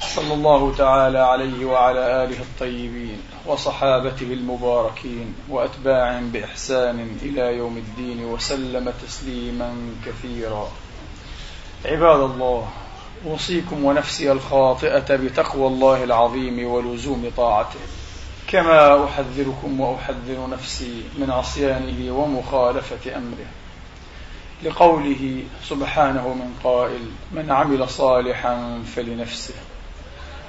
[0.00, 8.92] صلى الله تعالى عليه وعلى آله الطيبين وصحابته المباركين وأتباعهم بإحسان إلى يوم الدين وسلم
[9.06, 9.74] تسليما
[10.06, 10.68] كثيرا.
[11.84, 12.68] عباد الله
[13.26, 17.80] أوصيكم ونفسي الخاطئة بتقوى الله العظيم ولزوم طاعته.
[18.48, 23.46] كما أحذركم وأحذر نفسي من عصيانه ومخالفة أمره.
[24.62, 29.54] لقوله سبحانه من قائل من عمل صالحا فلنفسه.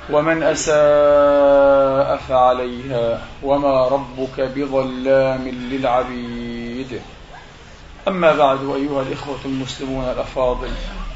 [0.10, 7.02] ومن أساء فعليها وما ربك بظلام للعبيد.
[8.08, 10.70] أما بعد أيها الإخوة المسلمون الأفاضل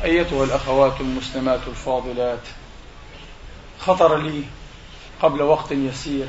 [0.03, 2.39] أيتها الأخوات المسلمات الفاضلات
[3.79, 4.43] خطر لي
[5.21, 6.27] قبل وقت يسير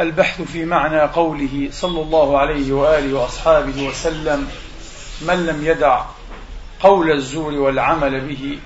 [0.00, 4.48] البحث في معنى قوله صلى الله عليه وآله وأصحابه وسلم
[5.20, 6.02] من لم يدع
[6.80, 8.58] قول الزور والعمل به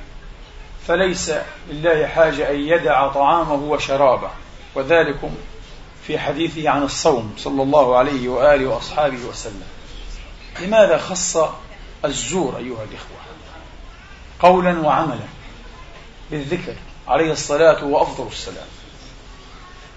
[0.89, 1.33] فليس
[1.71, 4.31] لله حاجة أن يدع طعامه وشرابه.
[4.75, 5.35] وذلكم
[6.07, 9.67] في حديثه عن الصوم صلى الله عليه وآله وأصحابه وسلم.
[10.61, 11.37] لماذا خص
[12.05, 13.17] الزور أيها الإخوة؟
[14.41, 15.27] قولا وعملا
[16.31, 16.75] بالذكر
[17.09, 18.67] عليه الصلاة وأفضل السلام.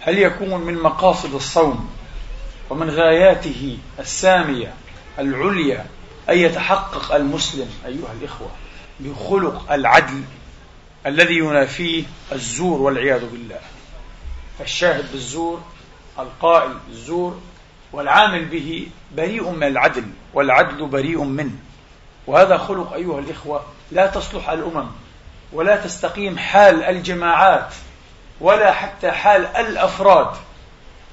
[0.01, 1.89] هل يكون من مقاصد الصوم
[2.69, 4.73] ومن غاياته السامية
[5.19, 5.85] العليا
[6.29, 8.49] أن يتحقق المسلم أيها الإخوة
[8.99, 10.23] بخلق العدل
[11.07, 13.59] الذي ينافيه الزور والعياذ بالله.
[14.59, 15.61] فالشاهد بالزور
[16.19, 17.39] القائل بالزور
[17.93, 21.55] والعامل به بريء من العدل والعدل بريء منه.
[22.27, 24.87] وهذا خلق أيها الإخوة لا تصلح الأمم
[25.53, 27.73] ولا تستقيم حال الجماعات
[28.41, 30.37] ولا حتى حال الأفراد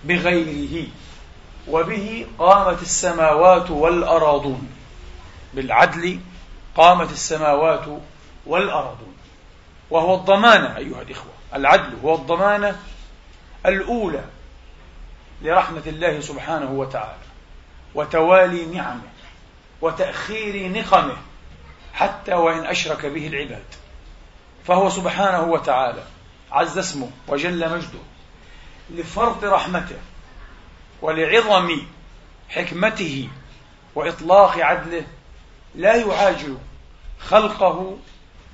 [0.04, 0.86] بغيره.
[1.68, 4.68] وبه قامت السماوات والأراضون.
[5.54, 6.20] بالعدل
[6.76, 7.84] قامت السماوات
[8.46, 9.13] والأراضون.
[9.94, 11.32] وهو الضمانة أيها الإخوة.
[11.54, 12.78] العدل هو الضمانة
[13.66, 14.24] الأولى
[15.42, 17.22] لرحمة الله سبحانه وتعالى
[17.94, 19.10] وتوالي نعمه
[19.80, 21.16] وتأخير نقمه
[21.92, 23.64] حتى وإن أشرك به العباد.
[24.66, 26.02] فهو سبحانه وتعالى
[26.52, 27.98] عز اسمه وجل مجده
[28.90, 29.98] لفرط رحمته
[31.02, 31.80] ولعظم
[32.48, 33.28] حكمته
[33.94, 35.06] وإطلاق عدله
[35.74, 36.58] لا يعاجل
[37.20, 37.96] خلقه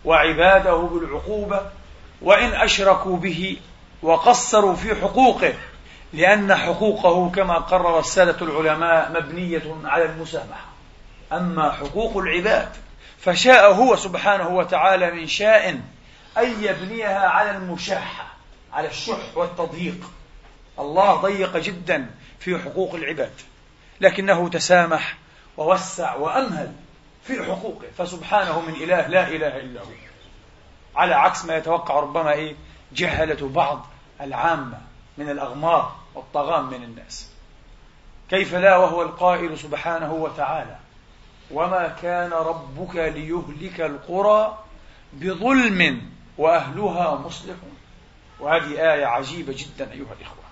[0.05, 1.61] وعباده بالعقوبة
[2.23, 3.57] وإن أشركوا به
[4.03, 5.55] وقصروا في حقوقه
[6.13, 10.67] لأن حقوقه كما قرر السادة العلماء مبنية على المسامحة.
[11.33, 12.69] أما حقوق العباد
[13.19, 15.71] فشاء هو سبحانه وتعالى من شاء
[16.39, 18.27] أن يبنيها على المشاحة
[18.73, 20.11] على الشح والتضييق.
[20.79, 23.33] الله ضيق جدا في حقوق العباد
[24.01, 25.17] لكنه تسامح
[25.57, 26.73] ووسع وأمهل.
[27.31, 29.87] في حقوقه فسبحانه من إله لا إله إلا هو.
[30.97, 32.55] على عكس ما يتوقع ربما إيه؟
[32.93, 33.87] جهلة بعض
[34.21, 34.79] العامة
[35.19, 37.31] من الأغمار والطغام من الناس.
[38.31, 40.77] كيف لا وهو القائل سبحانه وتعالى؟
[41.51, 44.59] وما كان ربك ليهلك القرى
[45.13, 47.77] بظلم وأهلها مصلحون.
[48.41, 50.45] وهذه آية عجيبة جدا أيها الإخوة.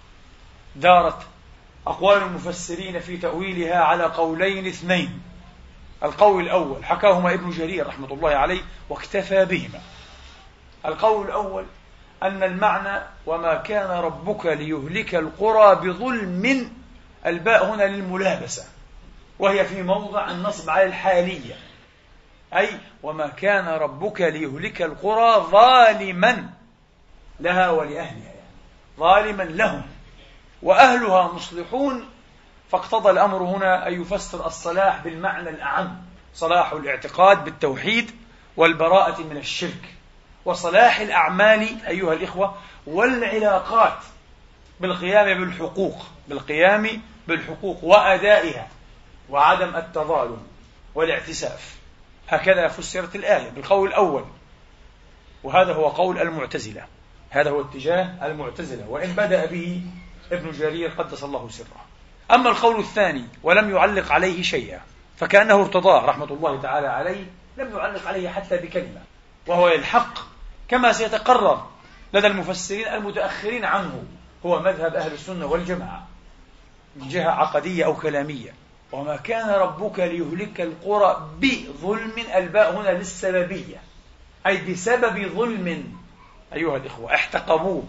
[0.77, 1.23] دارت
[1.87, 5.28] أقوال المفسرين في تأويلها على قولين اثنين.
[6.03, 9.81] القول الأول حكاهما ابن جرير رحمة الله عليه واكتفى بهما.
[10.87, 11.65] القول الأول
[12.23, 16.71] أن المعنى وما كان ربك ليهلك القرى بظلم
[17.27, 18.65] الباء هنا للملابسة
[19.39, 21.55] وهي في موضع النصب على الحالية.
[22.55, 22.69] أي
[23.03, 26.51] وما كان ربك ليهلك القرى ظالما
[27.41, 28.49] لها ولأهلها يعني
[28.99, 29.83] ظالما لهم
[30.63, 32.09] وأهلها مصلحون
[32.73, 35.97] فاقتضى الأمر هنا أن يفسر الصلاح بالمعنى الأعم
[36.35, 38.11] صلاح الاعتقاد بالتوحيد
[38.57, 39.95] والبراءة من الشرك
[40.45, 42.55] وصلاح الأعمال أيها الإخوة
[42.87, 43.99] والعلاقات
[44.81, 48.69] بالقيام بالحقوق بالقيام بالحقوق وأدائها
[49.31, 50.43] وعدم التظالم
[50.95, 51.77] والاعتساف.
[52.29, 54.25] هكذا فسرت الآية بالقول الأول
[55.43, 56.85] وهذا هو قول المعتزلة
[57.31, 59.83] هذا هو اتجاه المعتزلة وإن بدأ به
[60.33, 61.88] ابن جرير قدس الله سره.
[62.31, 64.81] أما القول الثاني ولم يعلق عليه شيئا
[65.17, 67.25] فكأنه ارتضاه رحمة الله تعالى عليه
[67.59, 69.01] لم يعلق عليه حتى بكلمة
[69.47, 70.19] وهو الحق
[70.69, 71.67] كما سيتقرر
[72.13, 74.05] لدى المفسرين المتأخرين عنه
[74.47, 76.07] هو مذهب أهل السنة والجماعة
[76.97, 78.55] من جهة عقدية أو كلامية.
[78.93, 83.77] وما كان ربك ليهلك القرى بظلم الباء هنا للسببية
[84.47, 85.95] أي بسبب ظلم.
[86.53, 87.85] أيها الإخوة احتقبوه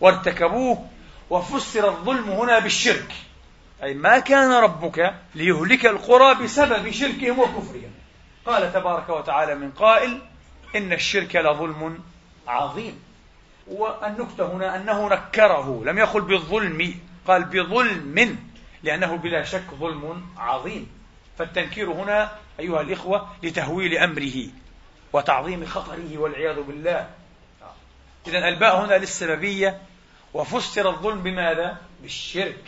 [0.00, 0.86] وارتكبوه
[1.30, 3.12] وفسر الظلم هنا بالشرك.
[3.82, 7.90] أي ما كان ربك ليهلك القرى بسبب شركهم وكفرهم.
[8.46, 10.20] قال تبارك وتعالى من قائل
[10.76, 11.98] إن الشرك لظلم
[12.46, 13.02] عظيم.
[13.66, 16.94] والنكتة هنا أنه نكره لم يقل بالظلم
[17.26, 18.38] قال بظلم
[18.82, 20.90] لأنه بلا شك ظلم عظيم.
[21.38, 24.48] فالتنكير هنا أيها الإخوة لتهويل أمره
[25.12, 27.08] وتعظيم خطره والعياذ بالله.
[28.26, 29.80] إذا الباء هنا للسببية
[30.34, 32.64] وفسر الظلم بماذا؟ بالشرك.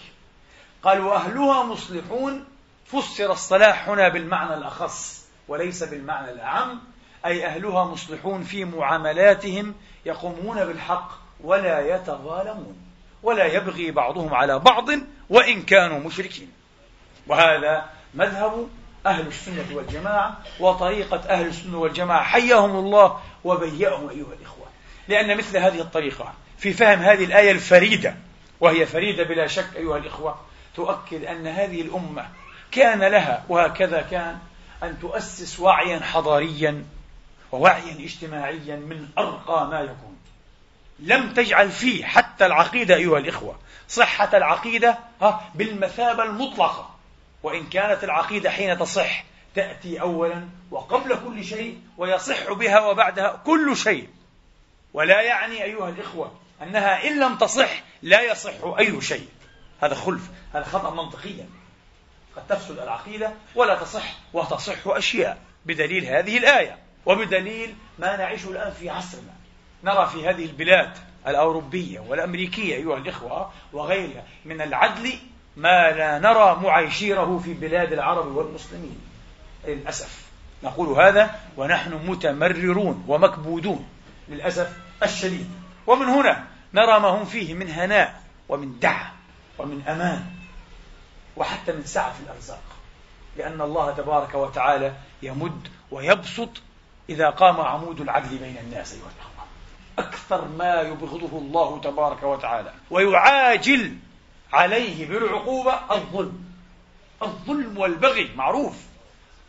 [0.85, 2.45] قال وأهلها مصلحون
[2.87, 6.81] فسر الصلاح هنا بالمعنى الأخص وليس بالمعنى الأعم
[7.27, 9.75] أي أهلها مصلحون في معاملاتهم
[10.07, 11.11] يقومون بالحق
[11.41, 12.77] ولا يتظالمون
[13.23, 14.89] ولا يبغي بعضهم على بعض
[15.31, 16.53] وإن كانوا مشركين.
[17.27, 17.85] وهذا
[18.15, 18.69] مذهب
[19.07, 22.23] أهل السنة والجماعة وطريقة أهل السنة والجماعة.
[22.23, 24.67] حياهم الله وبيئهم أيها الإخوة.
[25.09, 28.17] لأن مثل هذه الطريقة في فهم هذه الآية الفريدة
[28.61, 30.39] وهي فريدة بلا شك أيها الإخوة
[30.77, 32.29] تؤكد أن هذه الأمة
[32.71, 34.39] كان لها وهكذا كان
[34.83, 36.85] أن تؤسس وعيا حضاريا
[37.53, 40.17] ووعيا اجتماعيا من أرقى ما يكون.
[40.99, 44.99] لم تجعل فيه حتى العقيدة أيها الإخوة صحة العقيدة
[45.55, 46.91] بالمثابة المطلقة.
[47.43, 49.25] وإن كانت العقيدة حين تصح
[49.55, 54.09] تأتي أولا وقبل كل شيء ويصح بها وبعدها كل شيء.
[54.95, 56.33] ولا يعني أيها الإخوة
[56.63, 59.29] أنها إن لم تصح لا يصح أي شيء.
[59.85, 61.47] هذا خلف هذا خطأ منطقيا.
[62.37, 68.91] قد تفسد العقيدة ولا تصح وتصح أشياء بدليل هذه الآية وبدليل ما نعيشه الآن في
[68.91, 69.35] عصرنا.
[69.85, 70.93] نرى في هذه البلاد
[71.27, 75.13] الأوروبية والأمريكية أيها الإخوة وغيرها من العدل
[75.57, 79.01] ما لا نرى معايشيره في بلاد العرب والمسلمين.
[79.67, 80.25] للأسف.
[80.63, 83.89] نقول هذا ونحن متمررون ومكبودون
[84.29, 84.73] للأسف
[85.03, 85.51] الشديد.
[85.87, 86.45] ومن هنا
[86.75, 89.14] نرى ما هم فيه من هناء ومن دعم.
[89.59, 90.27] ومن أمان
[91.37, 92.63] وحتى من سعة في الأرزاق
[93.37, 94.93] لأن الله تبارك وتعالى
[95.23, 96.49] يمد ويبسط
[97.09, 99.45] إذا قام عمود العدل بين الناس أيها الأخوة
[99.99, 103.97] أكثر ما يبغضه الله تبارك وتعالى ويعاجل
[104.53, 106.45] عليه بالعقوبة الظلم.
[107.23, 108.75] الظلم والبغي معروف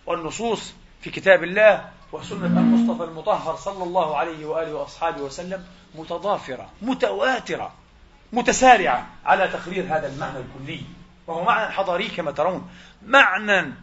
[0.05, 5.65] والنصوص في كتاب الله وسنة المصطفى المطهر صلى الله عليه وآله وأصحابه وسلم
[5.95, 7.73] متضافرة متواترة.
[8.35, 10.81] متسارعة على تقرير هذا المعنى الكلي
[11.27, 12.69] وهو معنى حضاري كما ترون.
[13.05, 13.73] معنى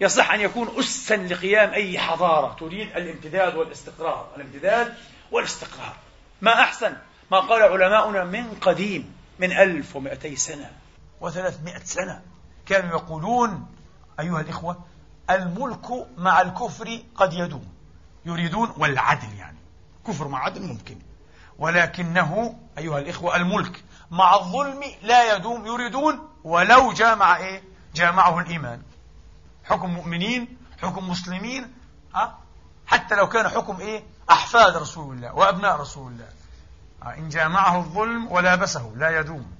[0.00, 4.28] يصح أن يكون أسا لقيام أي حضارة تريد الامتداد والاستقرار.
[4.36, 4.94] الامتداد
[5.30, 5.96] والاستقرار.
[6.40, 6.96] ما أحسن؟
[7.30, 10.70] ما قال علماؤنا من قديم من ألف ومئتي سنة.
[11.20, 12.22] وثلاثمائة سنة.
[12.66, 13.66] كانوا يقولون
[14.20, 14.84] أيها الإخوة
[15.30, 15.86] الملك
[16.18, 17.72] مع الكفر قد يدوم.
[18.26, 19.58] يريدون والعدل يعني.
[20.06, 20.98] كفر مع عدل ممكن.
[21.58, 27.62] ولكنه أيها الإخوة الملك مع الظلم لا يدوم يريدون ولو جامع إيه؟
[27.94, 28.82] جامعه الإيمان.
[29.64, 31.74] حكم مؤمنين حكم مسلمين
[32.14, 32.34] أه؟
[32.86, 36.28] حتى لو كان حكم إيه؟ أحفاد رسول الله وأبناء رسول الله.
[37.02, 39.52] أه؟ إن جامعه الظلم ولابسه لا يدوم.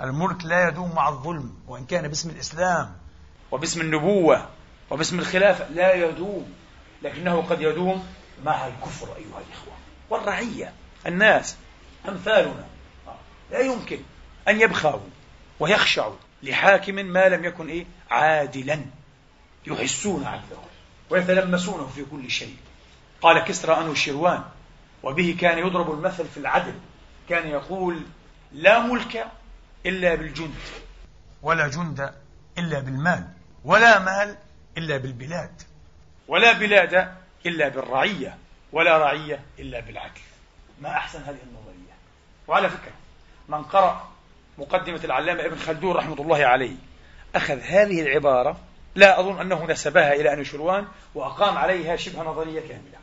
[0.00, 2.96] الملك لا يدوم مع الظلم وإن كان باسم الإسلام
[3.50, 4.48] وباسم النبوة
[4.90, 6.52] وباسم الخلافة لا يدوم.
[7.02, 8.06] لكنه قد يدوم
[8.44, 9.74] مع الكفر أيها الإخوة
[10.10, 10.72] والرعية.
[11.06, 11.56] الناس
[12.08, 12.69] أمثالنا.
[13.50, 13.98] لا يمكن
[14.48, 15.00] أن يبخعوا
[15.60, 18.80] ويخشعوا لحاكم ما لم يكن إيه؟ عادلا
[19.66, 20.64] يحسون عدله
[21.10, 22.56] ويتلمسونه في كل شيء.
[23.20, 24.44] قال كسرى أنو الشروان
[25.02, 26.74] وبه كان يضرب المثل في العدل
[27.28, 28.02] كان يقول
[28.52, 29.26] لا ملك
[29.86, 30.54] إلا بالجند
[31.42, 32.14] ولا جند
[32.58, 33.28] إلا بالمال
[33.64, 34.36] ولا مال
[34.78, 35.62] إلا بالبلاد
[36.28, 37.14] ولا بلاد
[37.46, 38.38] إلا بالرعية
[38.72, 40.20] ولا رعية إلا بالعدل.
[40.82, 41.94] ما أحسن هذه النظرية.
[42.48, 42.92] وعلى فكرة
[43.50, 44.08] من قرأ
[44.58, 46.76] مقدمة العلامة ابن خلدون رحمة الله عليه
[47.34, 48.56] أخذ هذه العبارة
[48.94, 52.98] لا أظن أنه نسبها إلى أنوشروان وأقام عليها شبه نظرية كاملة.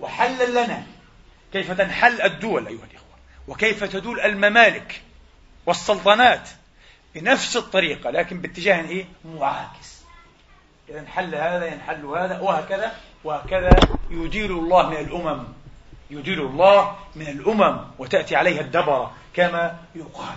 [0.00, 0.82] وحلل لنا
[1.52, 3.16] كيف تنحل الدول أيها الإخوة
[3.48, 5.02] وكيف تدول الممالك
[5.66, 6.48] والسلطنات
[7.14, 10.02] بنفس الطريقة لكن باتجاه إيه؟ معاكس.
[10.88, 12.92] إذا انحل هذا ينحل هذا وهكذا
[13.24, 13.70] وهكذا
[14.10, 15.44] يدير الله من الأمم.
[16.12, 20.36] يدير الله من الأمم وتأتي عليها الدبرة كما يقال.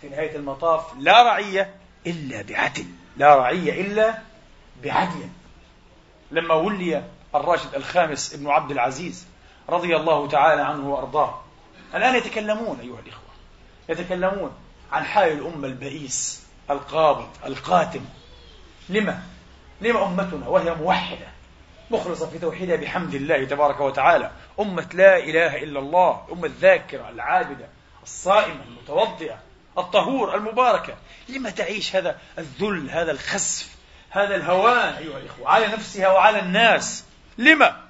[0.00, 1.74] في نهاية المطاف لا رعية
[2.06, 2.84] إلا بعدل.
[3.16, 4.18] لا رعية إلا
[4.84, 5.28] بعدل.
[6.30, 9.26] لما ولي الراشد الخامس ابن عبد العزيز
[9.68, 11.40] رضي الله تعالى عنه وأرضاه.
[11.94, 13.32] الآن يتكلمون أيها الإخوة.
[13.88, 14.50] يتكلمون
[14.92, 18.04] عن حال الأمة البئيس القابض القاتم.
[18.88, 19.22] لما؟
[19.80, 21.26] لما أمتنا وهي موحدة
[21.90, 24.30] مخلصة في توحيدها بحمد الله تبارك وتعالى.
[24.60, 27.68] أمة لا إله إلا الله أمة الذاكرة العابدة
[28.02, 29.38] الصائمة المتوضئة
[29.78, 30.94] الطهور المباركة.
[31.28, 33.76] لما تعيش هذا الذل هذا الخسف
[34.10, 37.04] هذا الهوان؟ أيها الإخوة على نفسها وعلى الناس.
[37.38, 37.80] لما؟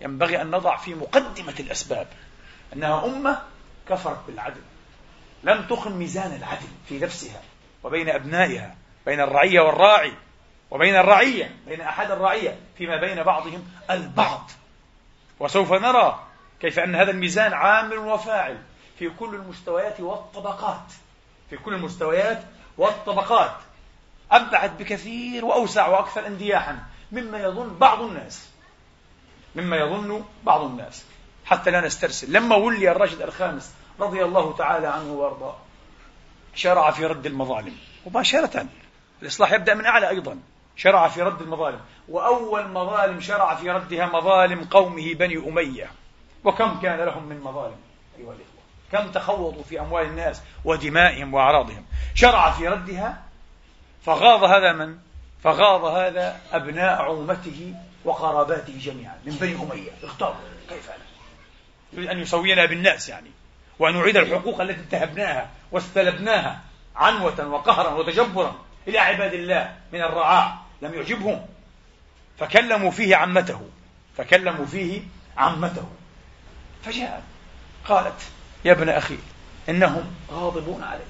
[0.00, 2.06] ينبغي أن نضع في مقدمة الأسباب
[2.72, 3.42] أنها أمة
[3.88, 4.60] كفرت بالعدل.
[5.44, 7.40] لم تقم ميزان العدل في نفسها
[7.84, 10.12] وبين أبنائها بين الرعية والراعي
[10.70, 14.50] وبين الرعية بين أحد الرعية فيما بين بعضهم البعض.
[15.42, 16.20] وسوف نرى
[16.60, 18.58] كيف أن هذا الميزان عامل وفاعل
[18.98, 20.92] في كل المستويات والطبقات.
[21.50, 22.42] في كل المستويات
[22.78, 23.56] والطبقات.
[24.30, 26.78] أبعد بكثير وأوسع وأكثر اندياحا
[27.12, 28.48] مما يظن بعض الناس.
[29.54, 31.04] مما يظن بعض الناس.
[31.44, 32.32] حتى لا نسترسل.
[32.32, 35.56] لما ولي الراشد الخامس رضي الله تعالى عنه وأرضاه
[36.54, 38.66] شرع في رد المظالم مباشرة.
[39.22, 40.38] الإصلاح يبدأ من أعلى أيضا.
[40.76, 41.80] شرع في رد المظالم.
[42.08, 45.90] وأول مظالم شرع في ردها مظالم قومه بني أمية.
[46.44, 47.76] وكم كان لهم من مظالم
[48.18, 48.62] أيها الإخوة؟
[48.92, 53.22] كم تخوضوا في أموال الناس ودمائهم وأعراضهم؟ شرع في ردها
[54.06, 54.98] فغاض هذا من؟
[55.44, 57.74] فغاض هذا أبناء عمته
[58.04, 59.90] وقراباته جميعا من بني أمية.
[60.02, 60.34] اختاروا
[60.68, 61.04] كيف أنا؟
[61.92, 63.30] يريد أن يسوينا بالناس يعني.
[63.78, 66.60] وأن نعيد الحقوق التي انتهبناها واستلبناها
[66.96, 68.54] عنوة وقهرا وتجبرا
[68.88, 71.46] إلى عباد الله من الرعاع لم يعجبهم.
[72.38, 73.60] فكلموا فيه عمته.
[74.16, 75.02] فكلموا فيه
[75.36, 75.88] عمته.
[76.84, 77.22] فجاء
[77.84, 78.20] قالت
[78.64, 79.18] يا ابن أخي
[79.68, 81.06] إنهم غاضبون عليك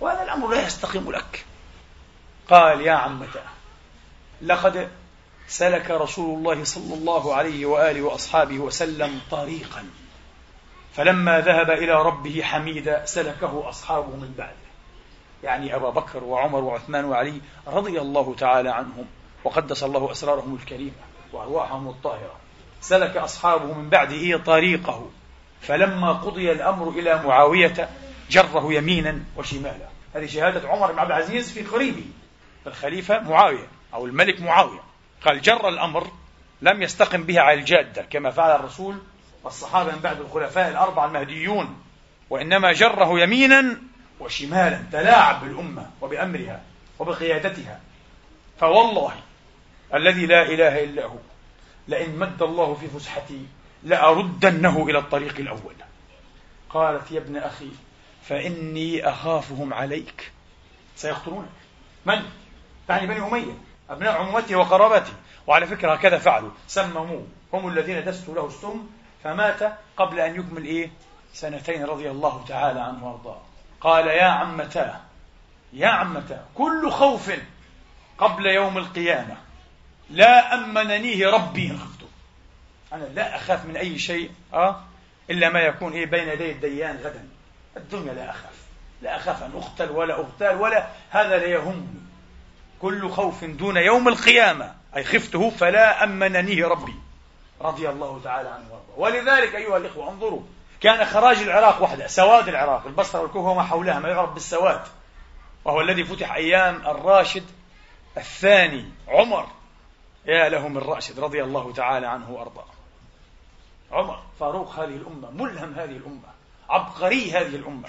[0.00, 1.44] وهذا الأمر لا يستقيم لك.
[2.48, 3.40] قال يا عمته
[4.42, 4.90] لقد
[5.48, 9.84] سلك رسول الله صلى الله عليه وآله وأصحابه وسلم طريقا
[10.94, 14.63] فلما ذهب إلى ربه حميدا سلكه أصحابه من بعده.
[15.44, 19.06] يعني أبا بكر وعمر وعثمان وعلي رضي الله تعالى عنهم
[19.44, 20.92] وقدس الله أسرارهم الكريمة
[21.32, 22.36] وأرواحهم الطاهرة.
[22.80, 25.10] سلك أصحابه من بعده طريقه.
[25.60, 27.88] فلما قضي الأمر إلى معاوية
[28.30, 29.88] جره يمينا وشمالا.
[30.14, 32.04] هذه شهادة عمر بن عبد العزيز في قريبه.
[32.66, 34.80] الخليفة معاوية أو الملك معاوية.
[35.26, 36.06] قال جر الأمر
[36.62, 38.96] لم يستقم بها على الجادة كما فعل الرسول
[39.44, 41.76] والصحابة من بعد الخلفاء الأربعة المهديون.
[42.30, 43.76] وإنما جره يمينا
[44.20, 46.62] وشمالا تلاعب بالأمة وبأمرها
[46.98, 47.80] وبقيادتها.
[48.60, 49.12] فوالله
[49.94, 51.18] الذي لا إله إلا هو
[51.88, 53.46] لئن مد الله في فسحتي
[53.82, 55.74] لأردنه إلى الطريق الأول.
[56.70, 57.70] قالت يا ابن أخي
[58.22, 60.32] فإني أخافهم عليك.
[60.96, 61.48] سيقتلونك.
[62.06, 62.22] من؟
[62.88, 63.54] يعني بني أمية.
[63.90, 65.12] أبناء عمومته وقرابته
[65.46, 66.50] وعلى فكرة هكذا فعلوا.
[66.66, 68.86] سمموه هم الذين دسوا له السم
[69.24, 70.90] فمات قبل أن يكمل إيه؟
[71.32, 73.40] سنتين رضي الله تعالى عنه وأرضاه.
[73.84, 75.00] قال يا عمتاه
[75.72, 77.32] يا عمتاه كل خوف
[78.18, 79.36] قبل يوم القيامة.
[80.10, 82.06] لا أمننيه ربي إن خفته
[82.92, 84.80] أنا لا أخاف من أي شيء أه
[85.30, 87.28] إلا ما يكون إيه بين يدي الديان غدا.
[87.76, 88.54] الدنيا لا أخاف.
[89.02, 92.00] لا أخاف أن أقتل ولا أغتال ولا هذا لا يهمني
[92.80, 96.94] كل خوف دون يوم القيامة أي خفته فلا أمننيه ربي.
[97.60, 98.98] رضي الله تعالى عنه وأرضاه.
[98.98, 100.42] ولذلك أيها الإخوة انظروا
[100.84, 104.80] كان خراج العراق وحده سواد العراق البصرة والكوفة وما حولها ما يعرف بالسواد.
[105.64, 107.44] وهو الذي فتح أيام الراشد
[108.16, 109.46] الثاني عمر.
[110.26, 112.66] يا له من رأشد رضي الله تعالى عنه وأرضاه.
[113.92, 116.28] عمر فاروق هذه الأمة ملهم هذه الأمة
[116.70, 117.88] عبقري هذه الأمة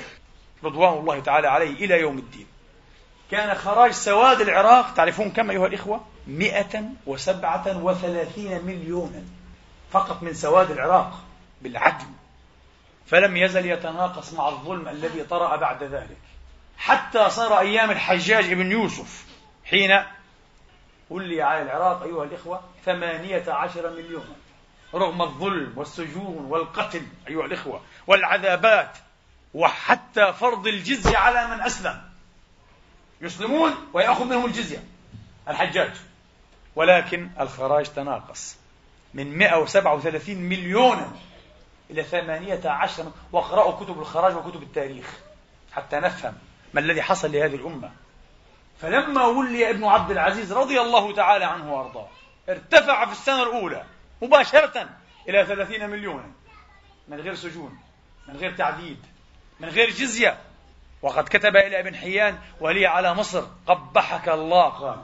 [0.63, 2.47] رضوان الله تعالى عليه إلى يوم الدين.
[3.31, 9.23] كان خراج سواد العراق تعرفون كم أيها الإخوة؟ مئة وسبعة وثلاثين مليونا
[9.91, 11.19] فقط من سواد العراق
[11.61, 12.05] بالعدل.
[13.07, 16.17] فلم يزل يتناقص مع الظلم الذي طرأ بعد ذلك.
[16.77, 19.25] حتى صار أيام الحجاج بن يوسف
[19.65, 20.03] حين
[21.09, 24.35] ولي على العراق أيها الإخوة ثمانية عشر مليونا
[24.93, 28.97] رغم الظلم والسجون والقتل أيها الإخوة والعذابات
[29.53, 32.01] وحتى فرض الجزية على من أسلم.
[33.21, 34.83] يسلمون ويأخذ منهم الجزية
[35.47, 35.91] الحجاج.
[36.75, 38.57] ولكن الخراج تناقص
[39.13, 41.11] من 137 مليونا.
[41.91, 45.19] إلى 18 وأقرأوا كتب الخراج وكتب التاريخ
[45.73, 46.33] حتى نفهم
[46.73, 47.91] ما الذي حصل لهذه الأمة.
[48.81, 52.07] فلما ولي ابن عبد العزيز رضي الله تعالى عنه وأرضاه
[52.49, 53.83] ارتفع في السنة الأولى
[54.21, 54.89] مباشرة
[55.29, 56.31] إلى 30 مليونا
[57.07, 57.79] من غير سجون
[58.27, 58.97] من غير تعذيب
[59.59, 60.37] من غير جزية.
[61.01, 64.69] وقد كتب إلى ابن حيان ولي على مصر قبحك الله.
[64.69, 64.99] قال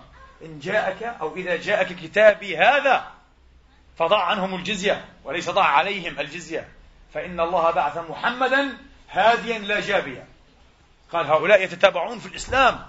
[0.46, 3.12] إن جاءك أو إذا جاءك كتابي هذا
[3.98, 6.68] فضع عنهم الجزية وليس ضع عليهم الجزية.
[7.14, 8.78] فإن الله بعث محمدا
[9.10, 10.28] هاديا لا جابيا.
[11.14, 12.80] قال هؤلاء يتتابعون في الإسلام.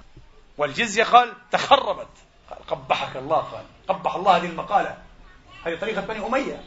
[0.59, 2.09] والجزية قال تخربت.
[2.51, 4.97] قال قبحك الله قال قبح الله هذه المقالة.
[5.67, 6.65] هذه طريقة بني أمية.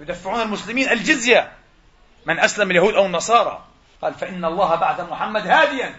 [0.00, 1.52] يدفعون المسلمين الجزية.
[2.26, 3.64] من أسلم اليهود أو النصارى.
[4.02, 5.94] قال فإن الله بعث محمد هاديا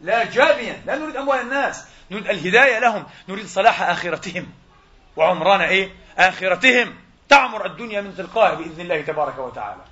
[0.00, 0.82] لا جابيا.
[0.86, 1.84] لا نريد أموال الناس.
[2.10, 3.06] نريد الهداية لهم.
[3.28, 4.52] نريد صلاح آخرتهم.
[5.16, 6.94] وعمران إيه؟ آخرتهم.
[7.28, 9.82] تعمر الدنيا من تلقائها بإذن الله تبارك وتعالى.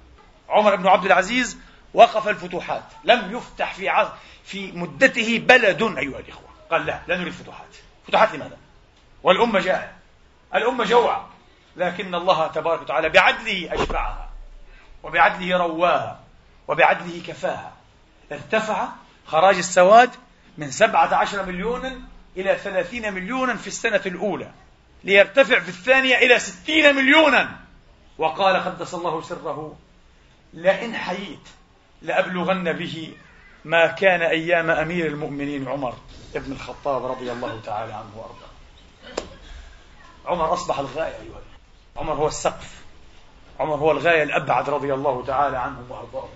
[0.49, 1.59] عمر بن عبد العزيز
[1.95, 2.85] وقف الفتوحات.
[3.05, 4.09] لم يفتح في عز
[4.45, 6.49] في مدته بلد أيها الإخوة.
[6.71, 7.77] قال لا لا نريد فتوحات.
[8.07, 8.57] فتوحات لماذا؟
[9.23, 9.93] والأمة جائعة
[10.55, 11.29] الأمة جوعة.
[11.77, 14.29] لكن الله تبارك وتعالى بعدله أشبعها
[15.03, 16.21] وبعدله رواها
[16.69, 17.73] وبعدله كفاها.
[18.33, 18.89] ارتفع
[19.27, 20.11] خراج السواد
[20.59, 22.01] من سبعة عشر مليونا
[22.37, 24.51] إلى ثلاثين مليونا في السنة الأولى.
[25.05, 27.59] ليرتفع في الثانية إلى ستين مليونا.
[28.19, 29.77] وقال قدس الله سره
[30.55, 31.49] لئن حييت
[32.03, 33.13] لأبلغن به
[33.65, 35.95] ما كان أيام أمير المؤمنين عمر
[36.37, 38.49] ابن الخطاب رضي الله تعالى عنه وأرضاه.
[40.27, 41.41] عمر أصبح الغاية أيها
[41.97, 42.83] عمر هو السقف.
[43.61, 46.29] عمر هو الغاية الأبعد رضي الله تعالى عنه وأرضاه.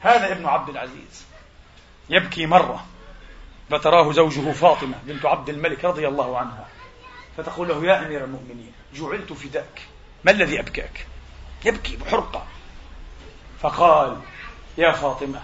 [0.00, 1.26] هذا ابن عبد العزيز.
[2.10, 2.86] يبكي مرة
[3.70, 6.66] فتراه زوجه فاطمة بنت عبد الملك رضي الله عنها.
[7.38, 9.82] فتقول له يا أمير المؤمنين جعلت فداك.
[10.24, 11.06] ما الذي أبكاك؟
[11.64, 12.46] يبكي بحرقة.
[13.60, 14.20] فقال
[14.78, 15.40] يا فاطمة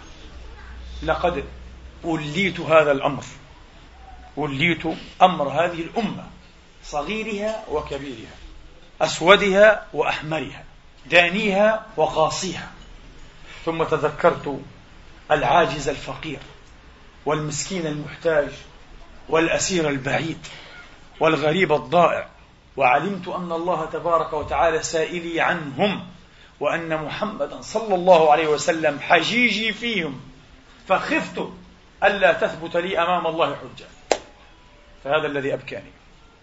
[1.03, 1.45] لقد
[2.05, 3.25] وليت هذا الأمر.
[4.37, 4.83] وليت
[5.23, 6.27] أمر هذه الأمة
[6.85, 8.35] صغيرها وكبيرها
[9.01, 10.65] أسودها وأحمرها
[11.07, 12.73] دانيها وقاصيها.
[13.65, 14.61] ثم تذكرت
[15.31, 16.39] العاجز الفقير
[17.27, 18.49] والمسكين المحتاج
[19.29, 20.47] والأسير البعيد.
[21.21, 22.29] والغريب الضائع.
[22.77, 26.07] وعلمت أن الله تبارك وتعالى سائلي عنهم
[26.61, 30.21] وأن محمدا صلى الله عليه وسلم حجيجي فيهم
[30.89, 31.49] فخفت
[32.05, 33.87] ألا تثبت لي أمام الله حجة.
[35.05, 35.93] فهذا الذي أبكاني.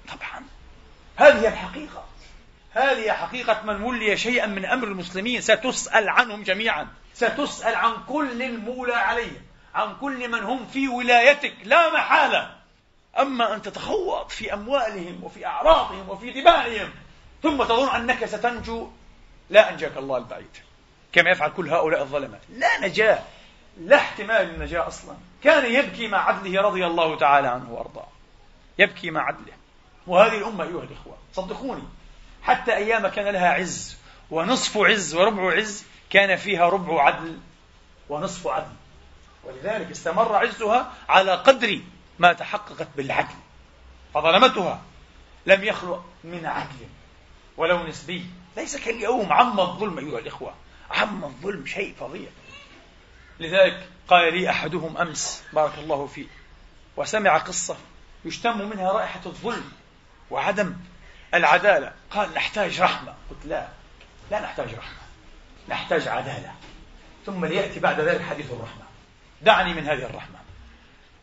[0.08, 0.44] طبعا.
[1.16, 2.06] هذه الحقيقة.
[2.74, 5.42] هذه حقيقة من ولي شيئا من أمر المسلمين.
[5.42, 6.88] ستسأل عنهم جميعا.
[7.14, 9.42] ستسأل عن كل المولى عليهم
[9.74, 11.54] عن كل من هم في ولايتك.
[11.64, 12.61] لا محالة.
[13.20, 16.90] أما أن تتخوض في أموالهم وفي أعراضهم وفي دمائهم
[17.44, 18.90] ثم تظن أنك ستنجو
[19.50, 20.58] لا أنجاك الله البعيد
[21.14, 23.20] كما يفعل كل هؤلاء الظلمة لا نجاة
[23.78, 25.16] لا احتمال للنجاة أصلا.
[25.44, 28.08] كان يبكي مع عدله رضي الله تعالى عنه وأرضاه.
[28.80, 29.54] يبكي مع عدله.
[30.08, 31.84] وهذه الأمة أيها الإخوة صدقوني
[32.44, 33.98] حتى أيام كان لها عز
[34.32, 37.40] ونصف عز وربع عز كان فيها ربع عدل
[38.10, 38.74] ونصف عدل.
[39.44, 41.80] ولذلك استمر عزها على قدر
[42.22, 43.36] ما تحققت بالعدل
[44.14, 44.82] فظلمتها.
[45.46, 46.88] لم يخلق من عدل
[47.58, 48.26] ولو نسبي.
[48.58, 50.54] ليس كاليوم عم الظلم أيها الإخوة
[50.92, 52.30] عم الظلم شيء فظيع.
[53.40, 56.28] لذلك قال لي أحدهم أمس بارك الله فيه
[56.98, 57.78] وسمع قصة
[58.26, 59.72] يشتم منها رائحة الظلم
[60.30, 60.76] وعدم
[61.34, 61.94] العدالة.
[62.12, 63.14] قال نحتاج رحمة.
[63.30, 63.68] قلت لا
[64.32, 65.02] لا نحتاج رحمة
[65.70, 66.54] نحتاج عدالة.
[67.26, 68.84] ثم ليأتي بعد ذلك حديث الرحمة.
[69.42, 70.41] دعني من هذه الرحمة.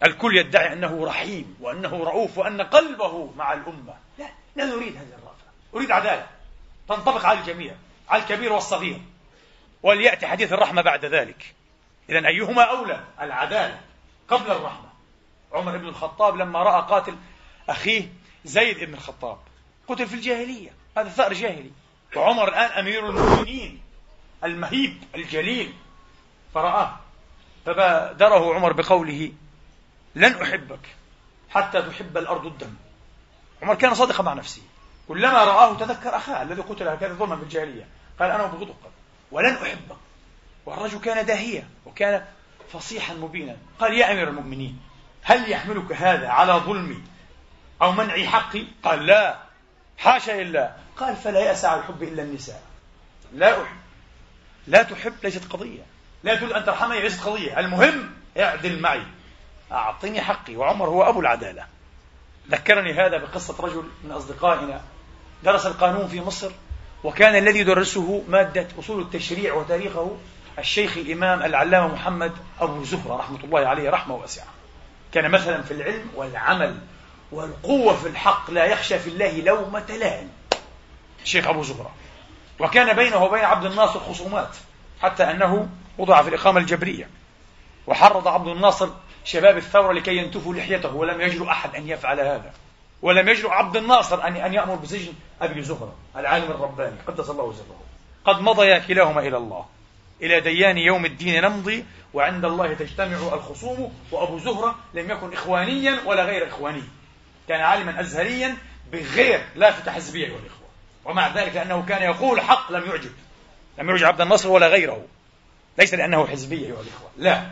[0.02, 3.94] الكل يدعي أنه رحيم وأنه رؤوف وأن قلبه مع الأمة.
[4.18, 5.44] لا لا نريد هذه الرأفة.
[5.74, 6.26] أريد عدالة.
[6.88, 7.74] تنطبق على الجميع
[8.08, 9.00] على الكبير والصغير.
[9.82, 11.54] وليأتي حديث الرحمة بعد ذلك.
[12.10, 13.80] إذا أيهما أولى؟ العدالة
[14.28, 14.88] قبل الرحمة.
[15.52, 17.16] عمر بن الخطاب لما رأى قاتل
[17.68, 18.08] أخيه
[18.44, 19.38] زيد بن الخطاب
[19.88, 20.70] قتل في الجاهلية.
[20.96, 21.70] هذا ثأر جاهلي.
[22.16, 23.82] وعمر الآن أمير المؤمنين
[24.44, 25.74] المهيب الجليل.
[26.54, 26.96] فرآه
[27.66, 29.32] فبادره عمر بقوله
[30.18, 30.80] لن أحبك
[31.50, 32.74] حتى تحب الأرض الدم.
[33.62, 34.62] عمر كان صادقا مع نفسه.
[35.08, 37.88] كلما رآه تذكر أخاه الذي قتل هكذا ظلما في الجاهلية.
[38.20, 38.76] قال أنا أبغضك
[39.30, 39.96] ولن أحبك.
[40.66, 42.24] والرجل كان داهية وكان
[42.72, 43.56] فصيحا مبينا.
[43.80, 44.80] قال يا أمير المؤمنين
[45.22, 47.02] هل يحملك هذا على ظلمي
[47.82, 49.36] أو منع حقي؟ قال لا
[49.98, 50.76] حاشا لله.
[50.96, 52.62] قال فلا يأسى على الحب إلا النساء.
[53.32, 53.76] لا أحب.
[54.66, 55.82] لا تحب ليست قضية.
[56.22, 57.60] لا تريد أن ترحمني ليست قضية.
[57.60, 59.02] المهم اعدل معي.
[59.72, 61.66] أعطني حقي وعمر هو أبو العدالة.
[62.50, 64.80] ذكرني هذا بقصة رجل من أصدقائنا.
[65.44, 66.50] درس القانون في مصر
[67.04, 70.16] وكان الذي يدرسه مادة أصول التشريع وتاريخه
[70.58, 74.46] الشيخ الإمام العلامة محمد أبو زهرة رحمة الله عليه رحمة واسعة.
[75.12, 76.78] كان مثلا في العلم والعمل
[77.32, 80.30] والقوة في الحق لا يخشى في الله لومة لائم.
[81.22, 81.90] الشيخ أبو زهرة.
[82.58, 84.56] وكان بينه وبين عبد الناصر خصومات
[85.02, 87.10] حتى أنه وضع في الإقامة الجبرية.
[87.86, 88.88] وحرض عبد الناصر
[89.28, 90.94] شباب الثورة لكي ينتفوا لحيته.
[90.94, 92.52] ولم يجرؤ أحد أن يفعل هذا.
[93.02, 95.12] ولم يجرؤ عبد الناصر أن أن يأمر بسجن
[95.42, 96.96] أبي زهرة العالم الرباني.
[97.06, 97.80] قدس الله سره
[98.24, 99.66] قد مضيا كلاهما إلى الله.
[100.22, 106.24] إلى ديان يوم الدين نمضي وعند الله تجتمع الخصوم وأبو زهرة لم يكن إخوانيا ولا
[106.24, 106.82] غير إخواني.
[107.48, 108.56] كان عالما أزهريا
[108.92, 110.68] بغير لافتة حزبية أيها الإخوة
[111.04, 113.12] ومع ذلك أنه كان يقول حق لم يعجب.
[113.78, 115.04] لم يعجب عبد النصر ولا غيره.
[115.78, 117.10] ليس لأنه حزبي أيها الإخوة.
[117.18, 117.46] لا.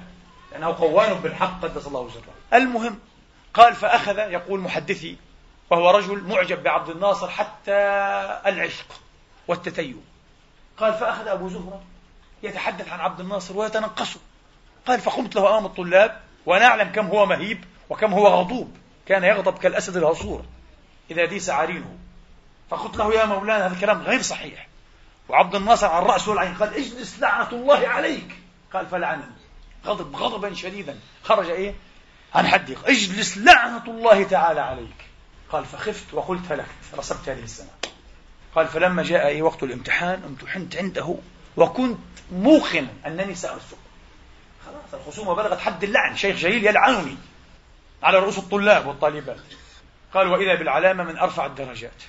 [0.56, 2.98] لأنه قوان بالحق قدس الله سره المهم
[3.54, 5.16] قال فأخذ يقول محدثي
[5.70, 7.72] وهو رجل معجب بعبد الناصر حتى
[8.46, 8.86] العشق
[9.48, 10.04] والتتيم.
[10.78, 11.82] قال فأخذ أبو زهرة
[12.42, 14.20] يتحدث عن عبد الناصر ويتنقصه.
[14.86, 19.58] قال فقمت له أمام الطلاب وأنا أعلم كم هو مهيب وكم هو غضوب كان يغضب
[19.58, 20.44] كالأسد الهصور
[21.10, 21.98] إذا ديس عرينه
[22.70, 24.68] فقلت له يا مولانا هذا الكلام غير صحيح.
[25.28, 28.36] وعبد الناصر على الرأس والعين قال اجلس لعنة الله عليك.
[28.72, 29.35] قال فلعنني.
[29.86, 30.98] غضب غضبا شديدا.
[31.22, 31.74] خرج إيه؟
[32.34, 35.06] عن حدي اجلس لعنة الله تعالى عليك.
[35.50, 37.70] قال فخفت وقلت هلكت رسبت هذه السنة.
[38.54, 41.14] قال فلما جاء أي وقت الامتحان امتحنت عنده
[41.56, 41.98] وكنت
[42.32, 43.76] موقنا أنني سأرسل
[44.66, 46.16] خلاص الخصومة بلغت حد اللعن.
[46.16, 47.16] شيخ جليل يلعنني
[48.02, 49.40] على رؤوس الطلاب والطالبات.
[50.14, 52.02] قال وإذا بالعلامة من أرفع الدرجات.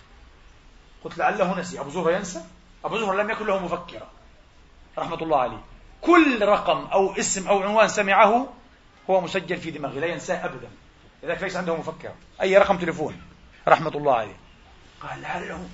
[1.03, 1.79] قلت لعله نسي.
[1.79, 2.41] أبو زهرة ينسى؟
[2.85, 4.07] أبو زهرة لم يكن له مفكرة.
[4.97, 5.61] رحمة الله عليه.
[6.01, 8.53] كل رقم أو اسم أو عنوان سمعه
[9.09, 10.69] هو مسجل في دماغه لا ينساه أبدا.
[11.23, 13.21] لذلك ليس عنده مفكرة أي رقم تليفون
[13.67, 14.35] رحمة الله عليه.
[15.01, 15.69] قال لعله